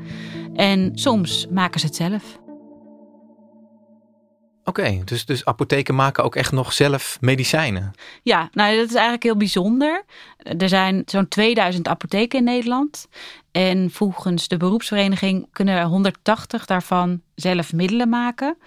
En 0.55 0.91
soms 0.93 1.47
maken 1.51 1.79
ze 1.79 1.85
het 1.85 1.95
zelf. 1.95 2.43
Oké, 4.67 5.01
dus, 5.03 5.25
dus 5.25 5.45
apotheken 5.45 5.95
maken 5.95 6.23
ook 6.23 6.35
echt 6.35 6.51
nog 6.51 6.73
zelf 6.73 7.17
medicijnen? 7.21 7.91
Ja, 8.23 8.49
nou 8.51 8.75
dat 8.75 8.85
is 8.85 8.93
eigenlijk 8.93 9.23
heel 9.23 9.37
bijzonder. 9.37 10.03
Er 10.57 10.69
zijn 10.69 11.01
zo'n 11.05 11.27
2000 11.27 11.87
apotheken 11.87 12.39
in 12.39 12.45
Nederland. 12.45 13.07
En 13.51 13.91
volgens 13.91 14.47
de 14.47 14.57
beroepsvereniging 14.57 15.47
kunnen 15.51 15.75
er 15.75 15.85
180 15.85 16.65
daarvan 16.65 17.21
zelf 17.35 17.73
middelen 17.73 18.09
maken. 18.09 18.57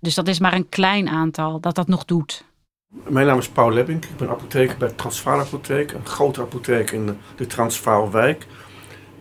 Dus 0.00 0.14
dat 0.14 0.28
is 0.28 0.38
maar 0.38 0.52
een 0.52 0.68
klein 0.68 1.08
aantal 1.08 1.60
dat 1.60 1.74
dat 1.74 1.88
nog 1.88 2.04
doet. 2.04 2.44
Mijn 3.08 3.26
naam 3.26 3.38
is 3.38 3.48
Paul 3.48 3.72
Lebbink. 3.72 4.04
Ik 4.04 4.16
ben 4.16 4.28
apotheker 4.28 4.76
bij 4.76 4.88
Transvaal 4.88 5.40
Apotheek, 5.40 5.92
een 5.92 6.06
grote 6.06 6.40
apotheek 6.40 6.90
in 6.90 7.18
de 7.36 7.46
Transvaalwijk. 7.46 8.46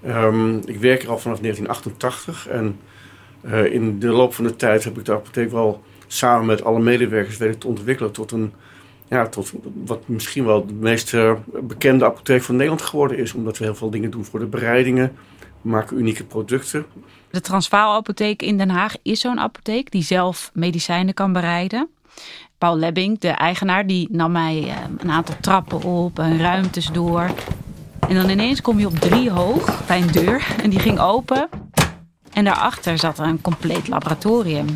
Um, 0.05 0.61
ik 0.65 0.79
werk 0.79 1.03
er 1.03 1.09
al 1.09 1.19
vanaf 1.19 1.39
1988 1.39 2.47
en 2.47 2.79
uh, 3.45 3.73
in 3.73 3.99
de 3.99 4.07
loop 4.07 4.33
van 4.33 4.43
de 4.43 4.55
tijd 4.55 4.83
heb 4.83 4.97
ik 4.97 5.05
de 5.05 5.13
apotheek 5.13 5.51
wel 5.51 5.83
samen 6.11 6.45
met 6.45 6.63
alle 6.63 6.79
medewerkers 6.79 7.37
weten 7.37 7.59
te 7.59 7.67
ontwikkelen 7.67 8.11
tot 8.11 8.31
een 8.31 8.53
ja, 9.09 9.27
tot 9.27 9.51
wat 9.85 10.07
misschien 10.07 10.45
wel 10.45 10.65
de 10.65 10.73
meest 10.73 11.13
uh, 11.13 11.33
bekende 11.61 12.05
apotheek 12.05 12.41
van 12.41 12.55
Nederland 12.55 12.81
geworden 12.81 13.17
is. 13.17 13.33
Omdat 13.33 13.57
we 13.57 13.63
heel 13.63 13.75
veel 13.75 13.89
dingen 13.89 14.11
doen 14.11 14.25
voor 14.25 14.39
de 14.39 14.45
bereidingen. 14.45 15.17
We 15.61 15.69
maken 15.69 15.97
unieke 15.97 16.23
producten. 16.23 16.85
De 17.29 17.41
Transvaal-apotheek 17.41 18.41
in 18.41 18.57
Den 18.57 18.69
Haag 18.69 18.95
is 19.01 19.19
zo'n 19.19 19.39
apotheek 19.39 19.91
die 19.91 20.03
zelf 20.03 20.51
medicijnen 20.53 21.13
kan 21.13 21.33
bereiden. 21.33 21.89
Paul 22.57 22.77
Lebbing, 22.77 23.19
de 23.19 23.27
eigenaar, 23.27 23.87
die 23.87 24.07
nam 24.11 24.31
mij 24.31 24.63
uh, 24.63 24.75
een 24.97 25.11
aantal 25.11 25.35
trappen 25.41 25.83
op 25.83 26.19
en 26.19 26.39
ruimtes 26.39 26.91
door. 26.91 27.29
En 28.07 28.15
dan 28.15 28.29
ineens 28.29 28.61
kom 28.61 28.79
je 28.79 28.87
op 28.87 28.99
drie 28.99 29.29
hoog 29.29 29.85
bij 29.87 30.01
een 30.01 30.11
deur 30.11 30.55
en 30.61 30.69
die 30.69 30.79
ging 30.79 30.99
open. 30.99 31.49
En 32.33 32.43
daarachter 32.43 32.97
zat 32.97 33.19
een 33.19 33.41
compleet 33.41 33.87
laboratorium. 33.87 34.67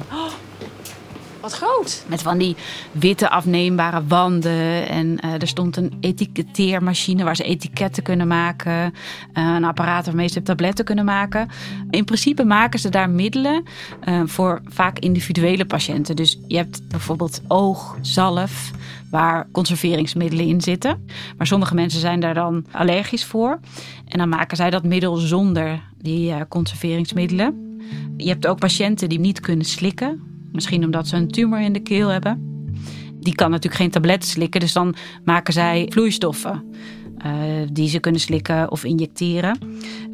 Wat 1.43 1.53
groot. 1.53 2.05
Met 2.07 2.21
van 2.21 2.37
die 2.37 2.55
witte 2.91 3.29
afneembare 3.29 4.03
wanden. 4.07 4.87
En 4.89 5.17
uh, 5.25 5.41
er 5.41 5.47
stond 5.47 5.77
een 5.77 5.93
etiketteermachine 5.99 7.23
waar 7.23 7.35
ze 7.35 7.43
etiketten 7.43 8.03
kunnen 8.03 8.27
maken. 8.27 8.93
Uh, 9.33 9.53
een 9.55 9.63
apparaat 9.63 10.05
waarmee 10.05 10.27
ze 10.27 10.41
tabletten 10.41 10.85
kunnen 10.85 11.05
maken. 11.05 11.49
In 11.89 12.05
principe 12.05 12.43
maken 12.43 12.79
ze 12.79 12.89
daar 12.89 13.09
middelen 13.09 13.63
uh, 14.09 14.21
voor 14.25 14.61
vaak 14.65 14.99
individuele 14.99 15.65
patiënten. 15.65 16.15
Dus 16.15 16.39
je 16.47 16.57
hebt 16.57 16.87
bijvoorbeeld 16.87 17.41
oogzalf 17.47 18.71
waar 19.09 19.47
conserveringsmiddelen 19.51 20.45
in 20.45 20.61
zitten. 20.61 21.05
Maar 21.37 21.47
sommige 21.47 21.75
mensen 21.75 21.99
zijn 21.99 22.19
daar 22.19 22.33
dan 22.33 22.65
allergisch 22.71 23.25
voor. 23.25 23.59
En 24.07 24.17
dan 24.17 24.29
maken 24.29 24.57
zij 24.57 24.69
dat 24.69 24.83
middel 24.83 25.15
zonder 25.15 25.81
die 25.97 26.47
conserveringsmiddelen. 26.47 27.77
Je 28.17 28.29
hebt 28.29 28.47
ook 28.47 28.59
patiënten 28.59 29.09
die 29.09 29.19
niet 29.19 29.39
kunnen 29.39 29.65
slikken. 29.65 30.32
Misschien 30.53 30.83
omdat 30.83 31.07
ze 31.07 31.15
een 31.15 31.27
tumor 31.27 31.61
in 31.61 31.73
de 31.73 31.79
keel 31.79 32.07
hebben. 32.07 32.65
Die 33.19 33.35
kan 33.35 33.49
natuurlijk 33.49 33.81
geen 33.81 33.91
tabletten 33.91 34.29
slikken, 34.29 34.59
dus 34.59 34.73
dan 34.73 34.95
maken 35.23 35.53
zij 35.53 35.85
vloeistoffen. 35.89 36.71
Uh, 37.25 37.31
die 37.71 37.89
ze 37.89 37.99
kunnen 37.99 38.21
slikken 38.21 38.71
of 38.71 38.83
injecteren. 38.83 39.57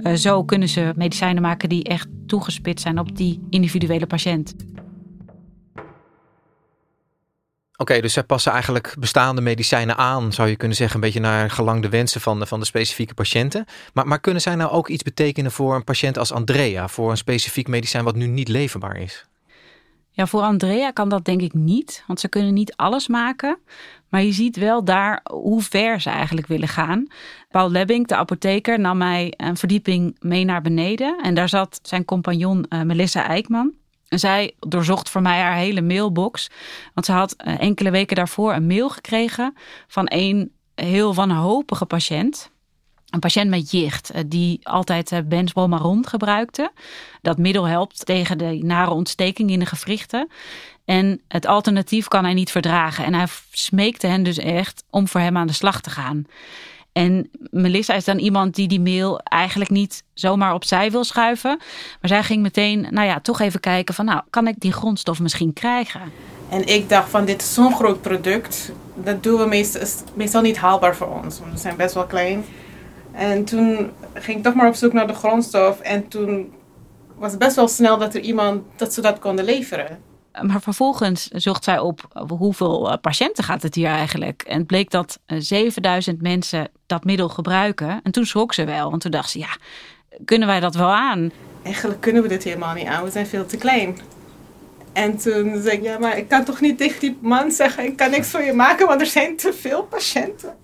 Uh, 0.02 0.14
zo 0.14 0.44
kunnen 0.44 0.70
ze 0.70 0.94
medicijnen 0.96 1.42
maken 1.42 1.70
die 1.70 1.84
echt 1.84 2.08
toegespitst 2.26 2.84
zijn 2.84 3.00
op 3.00 3.18
die 3.18 3.40
individuele 3.50 4.08
patiënt. 4.08 4.56
Oké, 7.78 8.02
dus 8.02 8.14
zij 8.14 8.24
passen 8.24 8.52
eigenlijk 8.52 8.96
bestaande 9.00 9.42
medicijnen 9.42 9.98
aan, 9.98 10.34
zou 10.34 10.50
je 10.50 10.56
kunnen 10.56 10.78
zeggen, 10.78 10.96
een 10.96 11.02
beetje 11.02 11.20
naar 11.20 11.50
gelangde 11.50 11.90
wensen 11.90 12.22
van 12.22 12.40
de, 12.40 12.46
van 12.46 12.60
de 12.60 12.66
specifieke 12.66 13.14
patiënten. 13.14 13.66
Maar, 13.94 14.08
maar 14.08 14.20
kunnen 14.20 14.42
zij 14.42 14.56
nou 14.56 14.72
ook 14.72 14.88
iets 14.88 15.04
betekenen 15.04 15.52
voor 15.52 15.76
een 15.76 15.84
patiënt 15.84 16.18
als 16.18 16.32
Andrea, 16.32 16.88
voor 16.88 17.12
een 17.12 17.18
specifiek 17.18 17.68
medicijn 17.68 18.04
wat 18.04 18.16
nu 18.16 18.28
niet 18.28 18.48
leverbaar 18.48 18.98
is? 18.98 19.26
Ja, 20.20 20.28
voor 20.28 20.42
Andrea 20.42 20.92
kan 20.92 21.10
dat 21.10 21.26
denk 21.26 21.42
ik 21.42 21.54
niet, 21.54 22.04
want 22.08 22.20
ze 22.20 22.28
kunnen 22.28 22.54
niet 22.54 22.76
alles 22.76 23.08
maken. 23.08 23.58
Maar 24.10 24.24
je 24.24 24.32
ziet 24.32 24.58
wel 24.58 24.84
daar 24.84 25.22
hoe 25.32 25.62
ver 25.62 26.02
ze 26.02 26.10
eigenlijk 26.10 26.48
willen 26.48 26.68
gaan. 26.68 27.08
Paul 27.50 27.72
Lebbing, 27.72 28.08
de 28.08 28.16
apotheker, 28.16 28.80
nam 28.80 28.98
mij 28.98 29.34
een 29.38 29.58
verdieping 29.58 30.16
mee 30.20 30.46
naar 30.46 30.62
beneden. 30.62 31.20
En 31.22 31.34
daar 31.34 31.50
zat 31.50 31.80
zijn 31.82 32.06
compagnon 32.06 32.66
uh, 32.70 32.82
Melissa 32.82 33.28
Eijkman. 33.28 33.74
En 34.08 34.20
zij 34.20 34.56
doorzocht 34.60 35.10
voor 35.10 35.22
mij 35.22 35.40
haar 35.40 35.56
hele 35.56 35.82
mailbox. 35.82 36.50
Want 36.94 37.06
ze 37.06 37.12
had 37.12 37.36
uh, 37.48 37.62
enkele 37.62 37.92
weken 37.92 38.16
daarvoor 38.16 38.54
een 38.54 38.68
mail 38.68 38.90
gekregen 38.90 39.56
van 39.88 40.06
een 40.10 40.52
heel 40.76 41.16
wanhopige 41.16 41.86
patiënt 41.86 42.52
een 43.10 43.20
patiënt 43.20 43.50
met 43.50 43.72
jicht 43.72 44.10
eh, 44.10 44.24
die 44.28 44.60
altijd 44.64 45.12
eh, 45.12 45.20
benzbolmaron 45.26 46.08
gebruikte. 46.08 46.72
Dat 47.22 47.38
middel 47.38 47.68
helpt 47.68 48.06
tegen 48.06 48.38
de 48.38 48.60
nare 48.62 48.92
ontsteking 48.92 49.50
in 49.50 49.60
de 49.60 49.66
gewrichten. 49.66 50.30
En 50.86 51.22
het 51.28 51.46
alternatief 51.46 52.08
kan 52.08 52.24
hij 52.24 52.34
niet 52.34 52.52
verdragen. 52.52 53.06
En 53.06 53.14
hij 53.14 53.28
smeekte 53.52 54.08
hen 54.08 54.24
dus 54.24 54.38
echt 54.38 54.84
om 54.90 55.08
voor 55.08 55.22
hem 55.22 55.38
aan 55.38 55.48
de 55.48 55.54
slag 55.54 55.82
te 55.82 55.90
gaan. 55.90 56.26
En 56.92 57.30
Melissa 57.52 57.94
is 57.94 58.06
dan 58.06 58.18
iemand 58.18 58.56
die 58.56 58.68
die 58.68 58.80
mail 58.80 59.20
eigenlijk 59.20 59.72
niet 59.72 60.04
zomaar 60.14 60.54
opzij 60.54 60.92
wil 60.92 61.04
schuiven. 61.04 61.58
Maar 62.02 62.10
zij 62.10 62.24
ging 62.24 62.42
meteen, 62.42 62.88
nou 62.90 63.08
ja, 63.08 63.20
toch 63.20 63.40
even 63.40 63.60
kijken 63.60 63.94
van, 63.94 64.06
nou, 64.06 64.22
kan 64.30 64.48
ik 64.48 64.56
die 64.58 64.72
grondstof 64.72 65.20
misschien 65.20 65.54
krijgen? 65.54 66.02
En 66.50 66.68
ik 66.68 66.90
dacht 66.90 67.10
van, 67.10 67.26
dit 67.26 67.42
is 67.42 67.54
zo'n 67.54 67.76
groot 67.76 68.02
product. 68.02 68.72
Dat 68.96 69.24
doen 69.24 69.40
we 69.40 69.46
meestal, 69.46 69.82
meestal 70.14 70.42
niet 70.42 70.58
haalbaar 70.58 70.96
voor 70.96 71.22
ons. 71.24 71.40
Want 71.40 71.52
we 71.52 71.60
zijn 71.60 71.76
best 71.76 71.94
wel 71.94 72.06
klein. 72.06 72.46
En 73.12 73.46
toen 73.46 73.92
ging 74.14 74.38
ik 74.38 74.44
toch 74.44 74.54
maar 74.54 74.68
op 74.68 74.76
zoek 74.76 74.94
naar 74.94 75.08
de 75.08 75.14
grondstof. 75.14 75.80
En 75.80 76.08
toen 76.08 76.54
was 77.16 77.32
het 77.32 77.40
best 77.40 77.56
wel 77.56 77.68
snel 77.68 77.98
dat 77.98 78.16
er 78.16 78.22
iemand 78.22 78.64
dat 78.76 78.94
ze 78.94 79.02
dat 79.02 79.20
konden 79.20 79.46
leveren. 79.46 80.00
Maar 80.42 80.62
vervolgens 80.62 81.28
zocht 81.28 81.64
zij 81.64 81.80
op 81.80 82.26
hoeveel 82.38 82.92
eh, 82.92 82.98
patiënten 83.02 83.44
gaat 83.44 83.62
het 83.62 83.76
hier 83.76 83.88
eigenlijk. 83.88 84.42
En 84.42 84.58
het 84.58 84.68
bleek 84.68 84.90
dat 84.90 85.20
7000 85.26 86.16
eh, 86.16 86.22
mensen 86.22 86.68
dat 86.86 87.04
middel 87.04 87.30
gebruiken. 87.30 88.00
En 88.04 88.12
toen 88.12 88.26
schrok 88.26 88.54
ze 88.54 88.66
wel, 88.66 88.90
want 88.90 89.02
toen 89.02 89.12
dacht 89.12 89.30
ze, 89.30 89.40
ja, 89.40 89.58
kunnen 90.26 90.48
wij 90.48 90.60
dat 90.60 90.76
wel 90.76 90.92
aan? 90.92 91.32
Eigenlijk 91.64 92.02
kunnen 92.02 92.22
we 92.22 92.28
dit 92.28 92.44
helemaal 92.44 92.74
niet 92.74 92.88
aan, 92.88 93.04
we 93.04 93.12
zijn 93.12 93.28
veel 93.28 93.46
te 93.46 93.58
klein. 93.58 93.98
En 94.94 95.18
toen 95.18 95.62
zei 95.62 95.78
ik, 95.78 95.84
ja, 95.84 95.98
maar 95.98 96.18
ik 96.18 96.28
kan 96.28 96.44
toch 96.44 96.62
niet 96.62 96.78
tegen 96.78 97.00
die 97.00 97.18
man 97.22 97.52
zeggen, 97.52 97.86
ik 97.86 97.98
kan 97.98 98.10
niks 98.10 98.30
voor 98.30 98.42
je 98.42 98.54
maken, 98.54 98.88
want 98.88 99.02
er 99.02 99.08
zijn 99.08 99.38
te 99.38 99.54
veel 99.54 99.84
patiënten. 99.84 100.56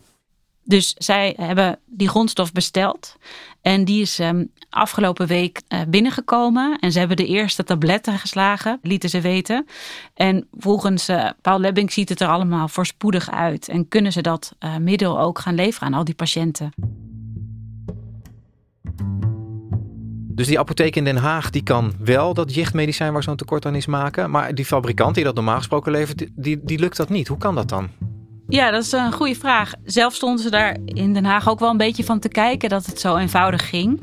Dus 0.68 0.94
zij 0.98 1.34
hebben 1.40 1.80
die 1.86 2.10
grondstof 2.10 2.52
besteld. 2.52 3.16
En 3.62 3.86
die 3.86 4.02
is 4.02 4.20
um, 4.20 4.52
afgelopen 4.70 5.28
week 5.28 5.62
uh, 5.70 5.80
binnengekomen. 5.88 6.80
En 6.80 6.92
ze 6.92 7.00
hebben 7.00 7.18
de 7.18 7.26
eerste 7.26 7.64
tabletten 7.64 8.20
geslagen, 8.20 8.80
lieten 8.82 9.10
ze 9.10 9.22
weten. 9.22 9.66
En 10.14 10.48
volgens 10.58 11.10
uh, 11.10 11.30
Paul 11.42 11.60
Lebbing 11.60 11.92
ziet 11.92 12.10
het 12.10 12.22
er 12.22 12.28
allemaal 12.28 12.68
voorspoedig 12.68 13.32
uit. 13.32 13.68
En 13.70 13.88
kunnen 13.88 14.12
ze 14.12 14.22
dat 14.22 14.56
uh, 14.60 14.78
middel 14.78 15.20
ook 15.20 15.40
gaan 15.40 15.56
leveren 15.56 15.88
aan 15.88 15.94
al 15.94 16.04
die 16.04 16.16
patiënten. 16.16 16.74
Dus 20.36 20.48
die 20.48 20.60
apotheek 20.60 20.96
in 20.96 21.04
Den 21.04 21.18
Haag 21.18 21.50
die 21.50 21.64
kan 21.64 21.94
wel 22.00 22.34
dat 22.34 22.54
jichtmedicijn 22.54 23.14
waar 23.14 23.24
zo'n 23.24 23.36
tekort 23.36 23.66
aan 23.66 23.76
is 23.76 23.86
maken. 23.86 24.30
Maar 24.30 24.56
die 24.56 24.66
fabrikant 24.66 25.16
die 25.16 25.24
dat 25.24 25.36
normaal 25.36 25.58
gesproken 25.58 25.92
levert, 25.92 26.28
die, 26.36 26.60
die 26.64 26.80
lukt 26.80 26.98
dat 26.98 27.10
niet. 27.10 27.28
Hoe 27.28 27.38
kan 27.38 27.56
dat 27.56 27.70
dan? 27.70 27.90
Ja, 28.50 28.72
dat 28.72 28.84
is 28.84 28.92
een 28.92 29.12
goede 29.12 29.36
vraag. 29.36 29.74
Zelf 29.84 30.14
stonden 30.14 30.44
ze 30.44 30.50
daar 30.50 30.78
in 30.86 31.14
Den 31.14 31.26
Haag 31.26 31.50
ook 31.50 31.60
wel 31.60 31.70
een 31.70 31.78
beetje 31.78 32.04
van 32.04 32.20
te 32.20 32.28
kijken 32.28 32.70
dat 32.70 32.86
het 32.86 33.00
zo 33.00 33.16
eenvoudig 33.16 33.70
ging. 33.70 34.02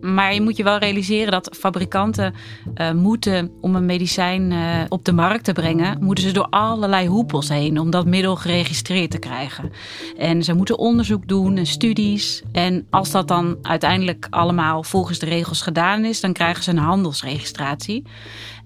Maar 0.00 0.34
je 0.34 0.40
moet 0.40 0.56
je 0.56 0.62
wel 0.62 0.78
realiseren 0.78 1.32
dat 1.32 1.56
fabrikanten 1.58 2.34
uh, 2.74 2.92
moeten, 2.92 3.50
om 3.60 3.74
een 3.74 3.86
medicijn 3.86 4.50
uh, 4.50 4.60
op 4.88 5.04
de 5.04 5.12
markt 5.12 5.44
te 5.44 5.52
brengen, 5.52 5.98
moeten 6.00 6.24
ze 6.24 6.32
door 6.32 6.46
allerlei 6.50 7.08
hoepels 7.08 7.48
heen 7.48 7.78
om 7.78 7.90
dat 7.90 8.06
middel 8.06 8.36
geregistreerd 8.36 9.10
te 9.10 9.18
krijgen. 9.18 9.72
En 10.18 10.42
ze 10.42 10.54
moeten 10.54 10.78
onderzoek 10.78 11.28
doen 11.28 11.56
en 11.56 11.66
studies. 11.66 12.42
En 12.52 12.86
als 12.90 13.10
dat 13.10 13.28
dan 13.28 13.58
uiteindelijk 13.62 14.26
allemaal 14.30 14.82
volgens 14.82 15.18
de 15.18 15.26
regels 15.26 15.62
gedaan 15.62 16.04
is, 16.04 16.20
dan 16.20 16.32
krijgen 16.32 16.62
ze 16.62 16.70
een 16.70 16.78
handelsregistratie. 16.78 18.02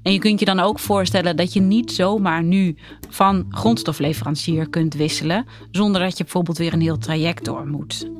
En 0.08 0.14
je 0.14 0.20
kunt 0.20 0.38
je 0.38 0.44
dan 0.44 0.60
ook 0.60 0.78
voorstellen 0.78 1.36
dat 1.36 1.52
je 1.52 1.60
niet 1.60 1.92
zomaar 1.92 2.42
nu 2.42 2.76
van 3.08 3.46
grondstofleverancier 3.50 4.68
kunt 4.68 4.94
wisselen, 4.94 5.46
zonder 5.70 6.00
dat 6.00 6.18
je 6.18 6.24
bijvoorbeeld 6.24 6.58
weer 6.58 6.72
een 6.72 6.80
heel 6.80 6.98
traject 6.98 7.44
door 7.44 7.66
moet. 7.66 8.10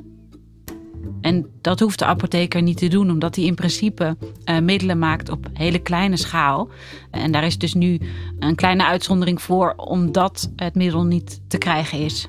En 1.21 1.45
dat 1.61 1.79
hoeft 1.79 1.99
de 1.99 2.05
apotheker 2.05 2.61
niet 2.61 2.77
te 2.77 2.87
doen, 2.87 3.11
omdat 3.11 3.35
hij 3.35 3.45
in 3.45 3.55
principe 3.55 4.17
uh, 4.45 4.59
middelen 4.59 4.99
maakt 4.99 5.29
op 5.29 5.47
hele 5.53 5.79
kleine 5.79 6.17
schaal. 6.17 6.69
En 7.11 7.31
daar 7.31 7.45
is 7.45 7.57
dus 7.57 7.73
nu 7.73 7.99
een 8.39 8.55
kleine 8.55 8.85
uitzondering 8.85 9.41
voor, 9.41 9.73
omdat 9.75 10.51
het 10.55 10.75
middel 10.75 11.03
niet 11.03 11.41
te 11.47 11.57
krijgen 11.57 11.99
is. 11.99 12.27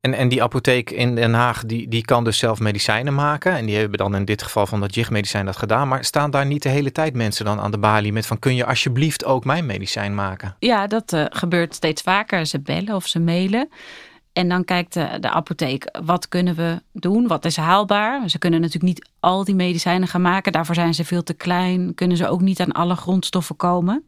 En, 0.00 0.14
en 0.14 0.28
die 0.28 0.42
apotheek 0.42 0.90
in 0.90 1.14
Den 1.14 1.34
Haag, 1.34 1.64
die, 1.64 1.88
die 1.88 2.04
kan 2.04 2.24
dus 2.24 2.38
zelf 2.38 2.60
medicijnen 2.60 3.14
maken. 3.14 3.56
En 3.56 3.66
die 3.66 3.76
hebben 3.76 3.98
dan 3.98 4.14
in 4.14 4.24
dit 4.24 4.42
geval 4.42 4.66
van 4.66 4.80
dat 4.80 4.94
jichtmedicijn 4.94 5.46
dat 5.46 5.56
gedaan. 5.56 5.88
Maar 5.88 6.04
staan 6.04 6.30
daar 6.30 6.46
niet 6.46 6.62
de 6.62 6.68
hele 6.68 6.92
tijd 6.92 7.14
mensen 7.14 7.44
dan 7.44 7.60
aan 7.60 7.70
de 7.70 7.78
balie 7.78 8.12
met 8.12 8.26
van... 8.26 8.38
kun 8.38 8.54
je 8.54 8.66
alsjeblieft 8.66 9.24
ook 9.24 9.44
mijn 9.44 9.66
medicijn 9.66 10.14
maken? 10.14 10.56
Ja, 10.58 10.86
dat 10.86 11.12
uh, 11.12 11.24
gebeurt 11.28 11.74
steeds 11.74 12.02
vaker. 12.02 12.46
Ze 12.46 12.60
bellen 12.60 12.94
of 12.94 13.06
ze 13.06 13.20
mailen. 13.20 13.68
En 14.32 14.48
dan 14.48 14.64
kijkt 14.64 14.92
de, 14.92 15.16
de, 15.20 15.30
apotheek, 15.30 15.98
wat 16.04 16.28
kunnen 16.28 16.54
we 16.54 16.82
doen? 16.92 17.26
Wat 17.26 17.44
is 17.44 17.56
haalbaar? 17.56 18.28
Ze 18.28 18.38
kunnen 18.38 18.60
natuurlijk 18.60 18.86
niet 18.86 19.08
al 19.20 19.44
die 19.44 19.54
medicijnen 19.54 20.08
gaan 20.08 20.22
maken. 20.22 20.52
Daarvoor 20.52 20.74
zijn 20.74 20.94
ze 20.94 21.04
veel 21.04 21.22
te 21.22 21.34
klein. 21.34 21.94
Kunnen 21.94 22.16
ze 22.16 22.28
ook 22.28 22.40
niet 22.40 22.60
aan 22.60 22.72
alle 22.72 22.96
grondstoffen 22.96 23.56
komen. 23.56 24.06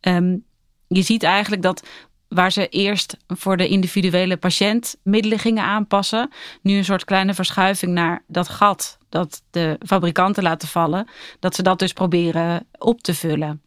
Um, 0.00 0.44
je 0.88 1.02
ziet 1.02 1.22
eigenlijk 1.22 1.62
dat 1.62 1.86
waar 2.28 2.52
ze 2.52 2.68
eerst 2.68 3.16
voor 3.26 3.56
de 3.56 3.68
individuele 3.68 4.36
patiënt 4.36 4.96
middelen 5.02 5.38
gingen 5.38 5.64
aanpassen, 5.64 6.30
nu 6.62 6.76
een 6.76 6.84
soort 6.84 7.04
kleine 7.04 7.34
verschuiving 7.34 7.92
naar 7.92 8.22
dat 8.26 8.48
gat 8.48 8.98
dat 9.08 9.42
de 9.50 9.78
fabrikanten 9.86 10.42
laten 10.42 10.68
vallen, 10.68 11.08
dat 11.38 11.54
ze 11.54 11.62
dat 11.62 11.78
dus 11.78 11.92
proberen 11.92 12.66
op 12.78 13.00
te 13.00 13.14
vullen. 13.14 13.62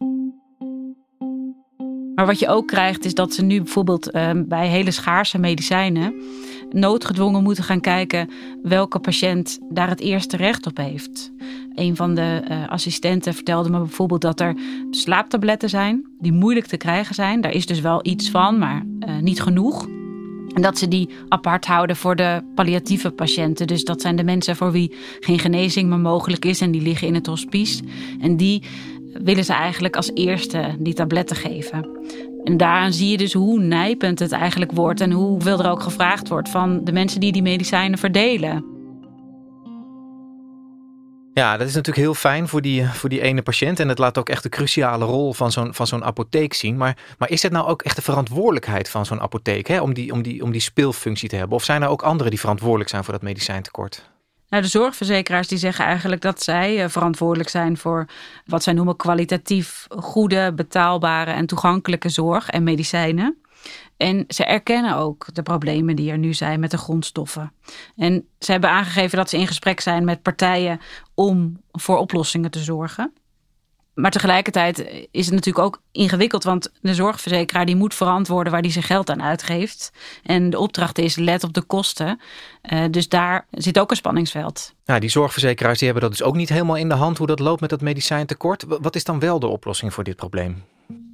Maar 2.16 2.26
wat 2.26 2.40
je 2.40 2.48
ook 2.48 2.68
krijgt 2.68 3.06
is 3.06 3.14
dat 3.14 3.34
ze 3.34 3.44
nu 3.44 3.62
bijvoorbeeld 3.62 4.12
ehm, 4.12 4.44
bij 4.48 4.68
hele 4.68 4.92
schaarse 4.92 5.38
medicijnen 5.38 6.22
noodgedwongen 6.70 7.44
moeten 7.44 7.64
gaan 7.64 7.82
kijken 7.82 8.30
welke 8.64 9.00
patiënt 9.00 9.60
daar 9.70 9.90
het 9.90 10.00
eerste 10.00 10.38
recht 10.38 10.66
op 10.66 10.78
heeft. 10.78 11.32
Een 11.76 11.96
van 11.96 12.16
de 12.16 12.44
uh, 12.52 12.70
assistenten 12.70 13.34
vertelde 13.34 13.70
me 13.70 13.78
bijvoorbeeld 13.78 14.22
dat 14.22 14.40
er 14.40 14.56
slaaptabletten 14.92 15.70
zijn 15.70 16.06
die 16.20 16.32
moeilijk 16.32 16.66
te 16.66 16.78
krijgen 16.78 17.16
zijn. 17.16 17.42
Daar 17.42 17.54
is 17.54 17.66
dus 17.66 17.80
wel 17.80 18.00
iets 18.04 18.30
van, 18.30 18.58
maar 18.58 18.86
uh, 19.00 19.18
niet 19.18 19.42
genoeg. 19.42 19.88
En 20.54 20.62
dat 20.62 20.78
ze 20.78 20.88
die 20.88 21.10
apart 21.28 21.66
houden 21.66 21.96
voor 21.96 22.16
de 22.16 22.44
palliatieve 22.56 23.12
patiënten. 23.12 23.68
Dus 23.68 23.84
dat 23.84 24.02
zijn 24.02 24.16
de 24.16 24.24
mensen 24.24 24.56
voor 24.56 24.72
wie 24.72 24.96
geen 25.20 25.40
genezing 25.40 25.90
meer 25.90 26.00
mogelijk 26.00 26.46
is 26.46 26.62
en 26.62 26.72
die 26.72 26.82
liggen 26.82 27.08
in 27.08 27.14
het 27.14 27.26
hospice. 27.26 27.84
En 28.20 28.38
die 28.38 28.64
willen 29.14 29.46
ze 29.46 29.54
eigenlijk 29.54 29.96
als 29.96 30.12
eerste 30.14 30.76
die 30.80 30.94
tabletten 30.94 31.36
geven. 31.36 31.90
En 32.44 32.58
daaraan 32.58 32.94
zie 32.94 33.10
je 33.10 33.18
dus 33.18 33.34
hoe 33.34 33.60
nijpend 33.60 34.20
het 34.20 34.32
eigenlijk 34.32 34.72
wordt 34.72 35.02
en 35.02 35.12
hoeveel 35.12 35.60
er 35.60 35.72
ook 35.72 35.82
gevraagd 35.82 36.28
wordt 36.28 36.50
van 36.50 36.84
de 36.84 36.92
mensen 36.92 37.20
die 37.20 37.32
die 37.32 37.42
medicijnen 37.42 38.00
verdelen. 38.00 38.71
Ja, 41.34 41.58
dat 41.58 41.68
is 41.68 41.74
natuurlijk 41.74 42.06
heel 42.06 42.14
fijn 42.14 42.48
voor 42.48 42.62
die, 42.62 42.88
voor 42.88 43.10
die 43.10 43.22
ene 43.22 43.42
patiënt. 43.42 43.80
En 43.80 43.88
het 43.88 43.98
laat 43.98 44.18
ook 44.18 44.30
echt 44.30 44.44
de 44.44 44.50
cruciale 44.50 45.06
rol 45.06 45.34
van 45.34 45.52
zo'n, 45.52 45.74
van 45.74 45.88
zo'n 45.88 46.04
apotheek 46.04 46.54
zien. 46.54 46.78
Maar, 46.78 46.98
maar 47.18 47.30
is 47.30 47.44
het 47.44 47.52
nou 47.52 47.68
ook 47.68 47.82
echt 47.82 47.96
de 47.96 48.02
verantwoordelijkheid 48.02 48.90
van 48.90 49.06
zo'n 49.06 49.22
apotheek 49.22 49.68
hè? 49.68 49.82
Om, 49.82 49.94
die, 49.94 50.12
om, 50.12 50.22
die, 50.22 50.44
om 50.44 50.52
die 50.52 50.62
speelfunctie 50.62 51.30
te 51.30 51.36
hebben? 51.36 51.56
Of 51.56 51.64
zijn 51.64 51.82
er 51.82 51.88
ook 51.88 52.02
anderen 52.02 52.32
die 52.32 52.40
verantwoordelijk 52.40 52.90
zijn 52.90 53.04
voor 53.04 53.14
dat 53.14 53.22
medicijntekort? 53.22 54.10
Nou, 54.50 54.64
de 54.64 54.70
zorgverzekeraars 54.70 55.48
die 55.48 55.58
zeggen 55.58 55.86
eigenlijk 55.86 56.22
dat 56.22 56.44
zij 56.44 56.84
eh, 56.84 56.90
verantwoordelijk 56.90 57.50
zijn 57.50 57.78
voor 57.78 58.06
wat 58.46 58.64
zij 58.64 58.74
noemen 58.74 58.96
kwalitatief 58.96 59.88
goede, 59.90 60.54
betaalbare 60.54 61.32
en 61.32 61.46
toegankelijke 61.46 62.10
zorg 62.10 62.50
en 62.50 62.64
medicijnen. 62.64 63.38
En 64.02 64.26
ze 64.28 64.46
erkennen 64.46 64.96
ook 64.96 65.26
de 65.34 65.42
problemen 65.42 65.96
die 65.96 66.12
er 66.12 66.18
nu 66.18 66.34
zijn 66.34 66.60
met 66.60 66.72
de 66.72 66.78
grondstoffen. 66.78 67.54
En 67.96 68.28
ze 68.40 68.52
hebben 68.52 68.70
aangegeven 68.70 69.18
dat 69.18 69.30
ze 69.30 69.38
in 69.38 69.48
gesprek 69.48 69.80
zijn 69.80 70.06
met 70.06 70.22
partijen 70.22 70.80
om 71.14 71.62
voor 71.72 71.98
oplossingen 71.98 72.52
te 72.52 72.60
zorgen. 72.60 73.14
Maar 73.94 74.12
tegelijkertijd 74.12 74.80
is 75.12 75.26
het 75.26 75.34
natuurlijk 75.34 75.66
ook 75.66 75.82
ingewikkeld, 75.92 76.44
want 76.44 76.72
de 76.82 76.94
zorgverzekeraar 76.94 77.66
die 77.66 77.76
moet 77.76 77.96
verantwoorden 77.96 78.52
waar 78.52 78.62
die 78.62 78.72
zijn 78.72 78.84
geld 78.84 79.10
aan 79.10 79.24
uitgeeft. 79.24 79.92
En 80.24 80.50
de 80.50 80.60
opdracht 80.60 80.98
is 80.98 81.16
let 81.16 81.44
op 81.44 81.54
de 81.54 81.62
kosten. 81.62 82.20
Uh, 82.72 82.84
dus 82.92 83.10
daar 83.10 83.46
zit 83.52 83.80
ook 83.80 83.90
een 83.90 83.96
spanningsveld. 83.96 84.74
Ja, 84.84 85.00
die 85.00 85.10
zorgverzekeraars 85.10 85.78
die 85.78 85.88
hebben 85.88 86.10
dat 86.10 86.18
dus 86.18 86.28
ook 86.28 86.36
niet 86.36 86.50
helemaal 86.50 86.78
in 86.78 86.90
de 86.90 86.96
hand 86.96 87.18
hoe 87.18 87.28
dat 87.28 87.40
loopt 87.40 87.62
met 87.62 87.70
dat 87.70 87.82
medicijntekort. 87.82 88.66
Wat 88.68 88.96
is 88.96 89.04
dan 89.04 89.20
wel 89.20 89.40
de 89.40 89.48
oplossing 89.48 89.94
voor 89.94 90.04
dit 90.04 90.16
probleem? 90.16 90.64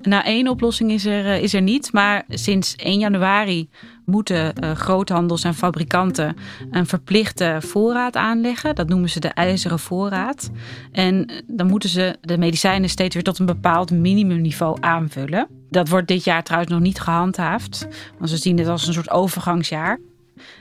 Nou, 0.07 0.23
één 0.23 0.47
oplossing 0.47 0.91
is 0.91 1.05
er, 1.05 1.25
eh, 1.25 1.41
is 1.41 1.53
er 1.53 1.61
niet. 1.61 1.93
Maar 1.93 2.23
sinds 2.27 2.75
1 2.75 2.99
januari 2.99 3.69
moeten 4.05 4.53
uh, 4.63 4.71
groothandels 4.71 5.43
en 5.43 5.53
fabrikanten 5.53 6.35
een 6.71 6.85
verplichte 6.85 7.57
voorraad 7.59 8.15
aanleggen. 8.15 8.75
Dat 8.75 8.89
noemen 8.89 9.09
ze 9.09 9.19
de 9.19 9.27
ijzeren 9.27 9.79
voorraad. 9.79 10.49
En 10.91 11.29
dan 11.47 11.67
moeten 11.67 11.89
ze 11.89 12.17
de 12.21 12.37
medicijnen 12.37 12.89
steeds 12.89 13.13
weer 13.13 13.23
tot 13.23 13.39
een 13.39 13.45
bepaald 13.45 13.91
minimumniveau 13.91 14.77
aanvullen. 14.79 15.47
Dat 15.69 15.89
wordt 15.89 16.07
dit 16.07 16.23
jaar 16.23 16.43
trouwens 16.43 16.71
nog 16.71 16.81
niet 16.81 16.99
gehandhaafd. 16.99 17.87
Want 18.17 18.29
ze 18.29 18.37
zien 18.37 18.57
het 18.57 18.67
als 18.67 18.87
een 18.87 18.93
soort 18.93 19.09
overgangsjaar. 19.09 19.99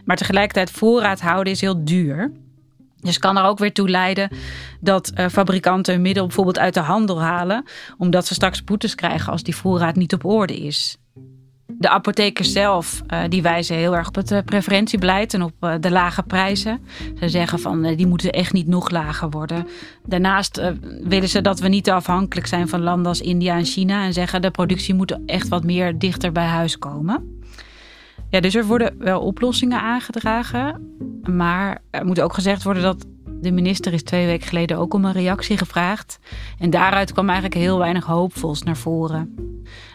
Maar 0.04 0.16
tegelijkertijd 0.16 0.70
voorraad 0.70 1.20
houden 1.20 1.52
is 1.52 1.60
heel 1.60 1.84
duur. 1.84 2.32
Dus 3.06 3.18
kan 3.18 3.36
er 3.36 3.44
ook 3.44 3.58
weer 3.58 3.72
toe 3.72 3.88
leiden 3.88 4.30
dat 4.80 5.12
uh, 5.14 5.26
fabrikanten 5.28 5.94
een 5.94 6.02
middel 6.02 6.26
bijvoorbeeld 6.26 6.58
uit 6.58 6.74
de 6.74 6.80
handel 6.80 7.22
halen, 7.22 7.64
omdat 7.98 8.26
ze 8.26 8.34
straks 8.34 8.64
boetes 8.64 8.94
krijgen 8.94 9.32
als 9.32 9.42
die 9.42 9.56
voorraad 9.56 9.96
niet 9.96 10.14
op 10.14 10.24
orde 10.24 10.56
is. 10.56 10.96
De 11.66 11.88
apothekers 11.88 12.52
zelf 12.52 13.02
uh, 13.12 13.20
die 13.28 13.42
wijzen 13.42 13.76
heel 13.76 13.96
erg 13.96 14.08
op 14.08 14.14
het 14.14 14.30
uh, 14.30 14.38
preferentiebeleid 14.44 15.34
en 15.34 15.42
op 15.42 15.52
de 15.80 15.90
lage 15.90 16.22
prijzen. 16.22 16.80
Ze 17.20 17.28
zeggen 17.28 17.58
van 17.58 17.94
die 17.94 18.06
moeten 18.06 18.30
echt 18.30 18.52
niet 18.52 18.66
nog 18.66 18.90
lager 18.90 19.30
worden. 19.30 19.66
Daarnaast 20.04 20.60
willen 21.02 21.28
ze 21.28 21.40
dat 21.40 21.60
we 21.60 21.68
niet 21.68 21.90
afhankelijk 21.90 22.46
zijn 22.46 22.68
van 22.68 22.82
landen 22.82 23.06
als 23.06 23.20
India 23.20 23.56
en 23.56 23.64
China 23.64 24.04
en 24.04 24.12
zeggen 24.12 24.42
de 24.42 24.50
productie 24.50 24.94
moet 24.94 25.18
echt 25.26 25.48
wat 25.48 25.64
meer 25.64 25.98
dichter 25.98 26.32
bij 26.32 26.46
huis 26.46 26.78
komen. 26.78 27.35
Ja, 28.30 28.40
dus 28.40 28.54
er 28.54 28.66
worden 28.66 28.94
wel 28.98 29.20
oplossingen 29.20 29.80
aangedragen. 29.80 30.96
Maar 31.22 31.82
er 31.90 32.06
moet 32.06 32.20
ook 32.20 32.34
gezegd 32.34 32.62
worden 32.62 32.82
dat 32.82 33.06
de 33.40 33.52
minister 33.52 33.92
is 33.92 34.02
twee 34.02 34.26
weken 34.26 34.46
geleden 34.46 34.78
ook 34.78 34.94
om 34.94 35.04
een 35.04 35.12
reactie 35.12 35.58
gevraagd. 35.58 36.18
En 36.58 36.70
daaruit 36.70 37.12
kwam 37.12 37.26
eigenlijk 37.26 37.60
heel 37.60 37.78
weinig 37.78 38.04
hoopvols 38.04 38.62
naar 38.62 38.76
voren. 38.76 39.34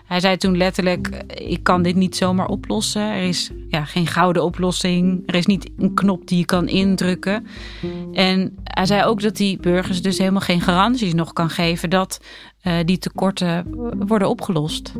Hij 0.06 0.20
zei 0.20 0.38
toen 0.38 0.58
letterlijk: 0.58 1.24
Ik 1.28 1.64
kan 1.64 1.82
dit 1.82 1.96
niet 1.96 2.16
zomaar 2.16 2.48
oplossen. 2.48 3.02
Er 3.02 3.24
is 3.24 3.52
ja, 3.68 3.86
geen 3.86 4.08
gouden 4.08 4.44
oplossing. 4.44 5.24
Er 5.26 5.36
is 5.36 5.46
niet 5.46 5.70
een 5.78 5.94
knop 5.94 6.28
die 6.28 6.38
je 6.38 6.46
kan 6.46 6.68
indrukken. 6.68 7.48
En 8.14 8.56
hij 8.64 8.86
zei 8.86 9.04
ook 9.04 9.22
dat 9.22 9.36
die 9.36 9.58
burgers 9.58 10.02
dus 10.02 10.18
helemaal 10.18 10.42
geen 10.42 10.62
garanties 10.62 11.14
nog 11.14 11.34
kan 11.34 11.50
geven 11.50 11.90
dat 11.90 12.20
uh, 12.64 12.74
die 12.86 12.98
tekorten 12.98 13.66
worden 14.08 14.30
opgelost. 14.30 14.94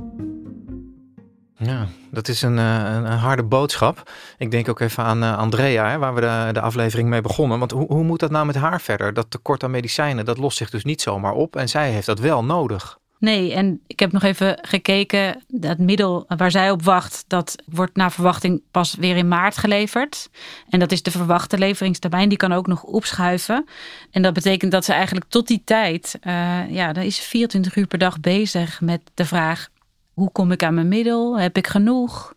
Ja, 1.64 1.88
dat 2.12 2.28
is 2.28 2.42
een, 2.42 2.58
eh, 2.58 2.66
een, 2.66 3.12
een, 3.12 3.18
harde 3.18 3.44
boodschap. 3.44 4.12
Ik 4.38 4.52
denk 4.52 4.70
ook 4.70 4.80
even 4.80 5.04
aan 5.04 5.24
uh, 5.24 5.38
Andrea, 5.38 5.90
hè, 5.90 5.98
waar 5.98 6.14
we 6.14 6.22
de, 6.22 6.50
de, 6.52 6.62
aflevering 6.62 7.10
mee 7.10 7.22
begonnen. 7.22 7.60
Want 7.60 7.72
hoe, 7.72 7.88
hoe 7.88 8.04
moet 8.04 8.20
dat 8.20 8.32
nou 8.32 8.46
met 8.46 8.56
haar 8.56 8.82
verder? 8.82 9.14
Dat 9.14 9.32
tekort 9.32 9.64
aan 9.64 9.72
medicijnen, 9.72 10.26
dat 10.26 10.38
lost 10.38 10.58
zich 10.58 10.70
dus 10.70 10.84
niet 10.84 11.02
zomaar 11.02 11.34
op. 11.34 11.56
En 11.56 11.70
zij 11.70 11.92
heeft 11.92 12.06
dat 12.06 12.20
wel 12.20 12.44
nodig. 12.44 13.00
Nee, 13.22 13.54
en 13.54 13.82
ik 13.88 14.00
heb 14.00 14.12
nog 14.12 14.24
even 14.24 14.58
gekeken. 14.62 15.44
Dat 15.48 15.78
middel 15.78 16.26
waar 16.28 16.52
zij 16.52 16.72
op 16.72 16.84
wacht, 16.84 17.24
dat 17.28 17.56
wordt 17.66 17.96
naar 17.96 18.12
verwachting 18.12 18.62
pas 18.72 18.96
weer 18.96 19.18
in 19.18 19.28
maart 19.28 19.58
geleverd. 19.58 20.30
En 20.70 20.80
dat 20.80 20.92
is 20.92 21.04
de 21.04 21.12
verwachte 21.12 21.58
leveringstermijn. 21.58 22.30
Die 22.30 22.38
kan 22.38 22.52
ook 22.52 22.68
nog 22.68 22.84
opschuiven. 22.84 23.66
En 24.12 24.22
dat 24.22 24.34
betekent 24.34 24.72
dat 24.72 24.86
ze 24.86 24.94
eigenlijk 24.94 25.26
tot 25.30 25.48
die 25.48 25.62
tijd, 25.66 26.20
uh, 26.24 26.70
ja, 26.70 26.94
dan 26.94 27.04
is 27.04 27.20
24 27.20 27.76
uur 27.76 27.88
per 27.88 28.00
dag 28.00 28.20
bezig 28.20 28.82
met 28.82 29.02
de 29.14 29.26
vraag: 29.26 29.70
hoe 30.14 30.32
kom 30.32 30.52
ik 30.52 30.64
aan 30.64 30.74
mijn 30.74 30.88
middel? 30.88 31.40
Heb 31.40 31.58
ik 31.58 31.68
genoeg? 31.68 32.34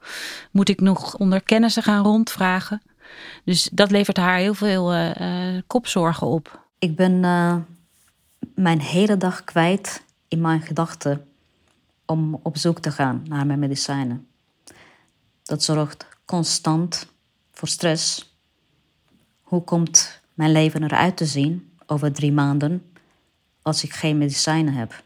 Moet 0.51 0.69
ik 0.69 0.81
nog 0.81 1.17
onder 1.17 1.43
kennissen 1.43 1.83
gaan 1.83 2.05
rondvragen? 2.05 2.83
Dus 3.45 3.69
dat 3.73 3.91
levert 3.91 4.17
haar 4.17 4.39
heel 4.39 4.55
veel 4.55 4.95
uh, 4.95 5.61
kopzorgen 5.67 6.27
op. 6.27 6.67
Ik 6.79 6.97
ben 6.97 7.13
uh, 7.13 7.57
mijn 8.55 8.81
hele 8.81 9.17
dag 9.17 9.45
kwijt 9.45 10.05
in 10.29 10.41
mijn 10.41 10.61
gedachten 10.61 11.27
om 12.07 12.41
op 12.43 12.57
zoek 12.57 12.81
te 12.81 12.91
gaan 12.91 13.23
naar 13.29 13.47
mijn 13.47 13.59
medicijnen. 13.59 14.27
Dat 15.43 15.63
zorgt 15.63 16.09
constant 16.25 17.07
voor 17.53 17.69
stress. 17.69 18.35
Hoe 19.43 19.65
komt 19.65 20.21
mijn 20.35 20.53
leven 20.53 20.83
eruit 20.83 21.17
te 21.17 21.27
zien 21.27 21.73
over 21.87 22.13
drie 22.13 22.33
maanden 22.33 22.93
als 23.63 23.85
ik 23.85 23.93
geen 23.93 24.19
medicijnen 24.19 24.75
heb? 24.75 25.03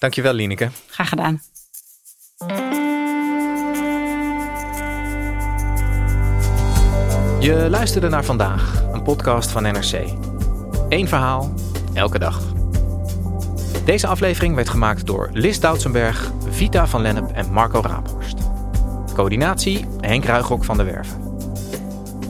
Dankjewel, 0.00 0.32
Lineke. 0.32 0.70
Graag 0.86 1.08
gedaan. 1.08 1.40
Je 7.40 7.66
luisterde 7.70 8.08
naar 8.08 8.24
vandaag, 8.24 8.82
een 8.92 9.02
podcast 9.02 9.50
van 9.50 9.62
NRC. 9.62 9.92
Eén 10.88 11.08
verhaal, 11.08 11.54
elke 11.94 12.18
dag. 12.18 12.42
Deze 13.84 14.06
aflevering 14.06 14.54
werd 14.54 14.68
gemaakt 14.68 15.06
door 15.06 15.30
Lis 15.32 15.60
Doutsenberg, 15.60 16.32
Vita 16.50 16.86
van 16.86 17.02
Lennep 17.02 17.30
en 17.30 17.52
Marco 17.52 17.80
Raaphorst. 17.80 18.38
Coördinatie 19.14 19.86
Henk 20.00 20.24
Ruigrok 20.24 20.64
van 20.64 20.76
der 20.76 20.86
Werven. 20.86 21.38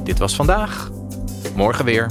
Dit 0.04 0.18
was 0.18 0.36
vandaag. 0.36 0.90
Morgen 1.54 1.84
weer. 1.84 2.10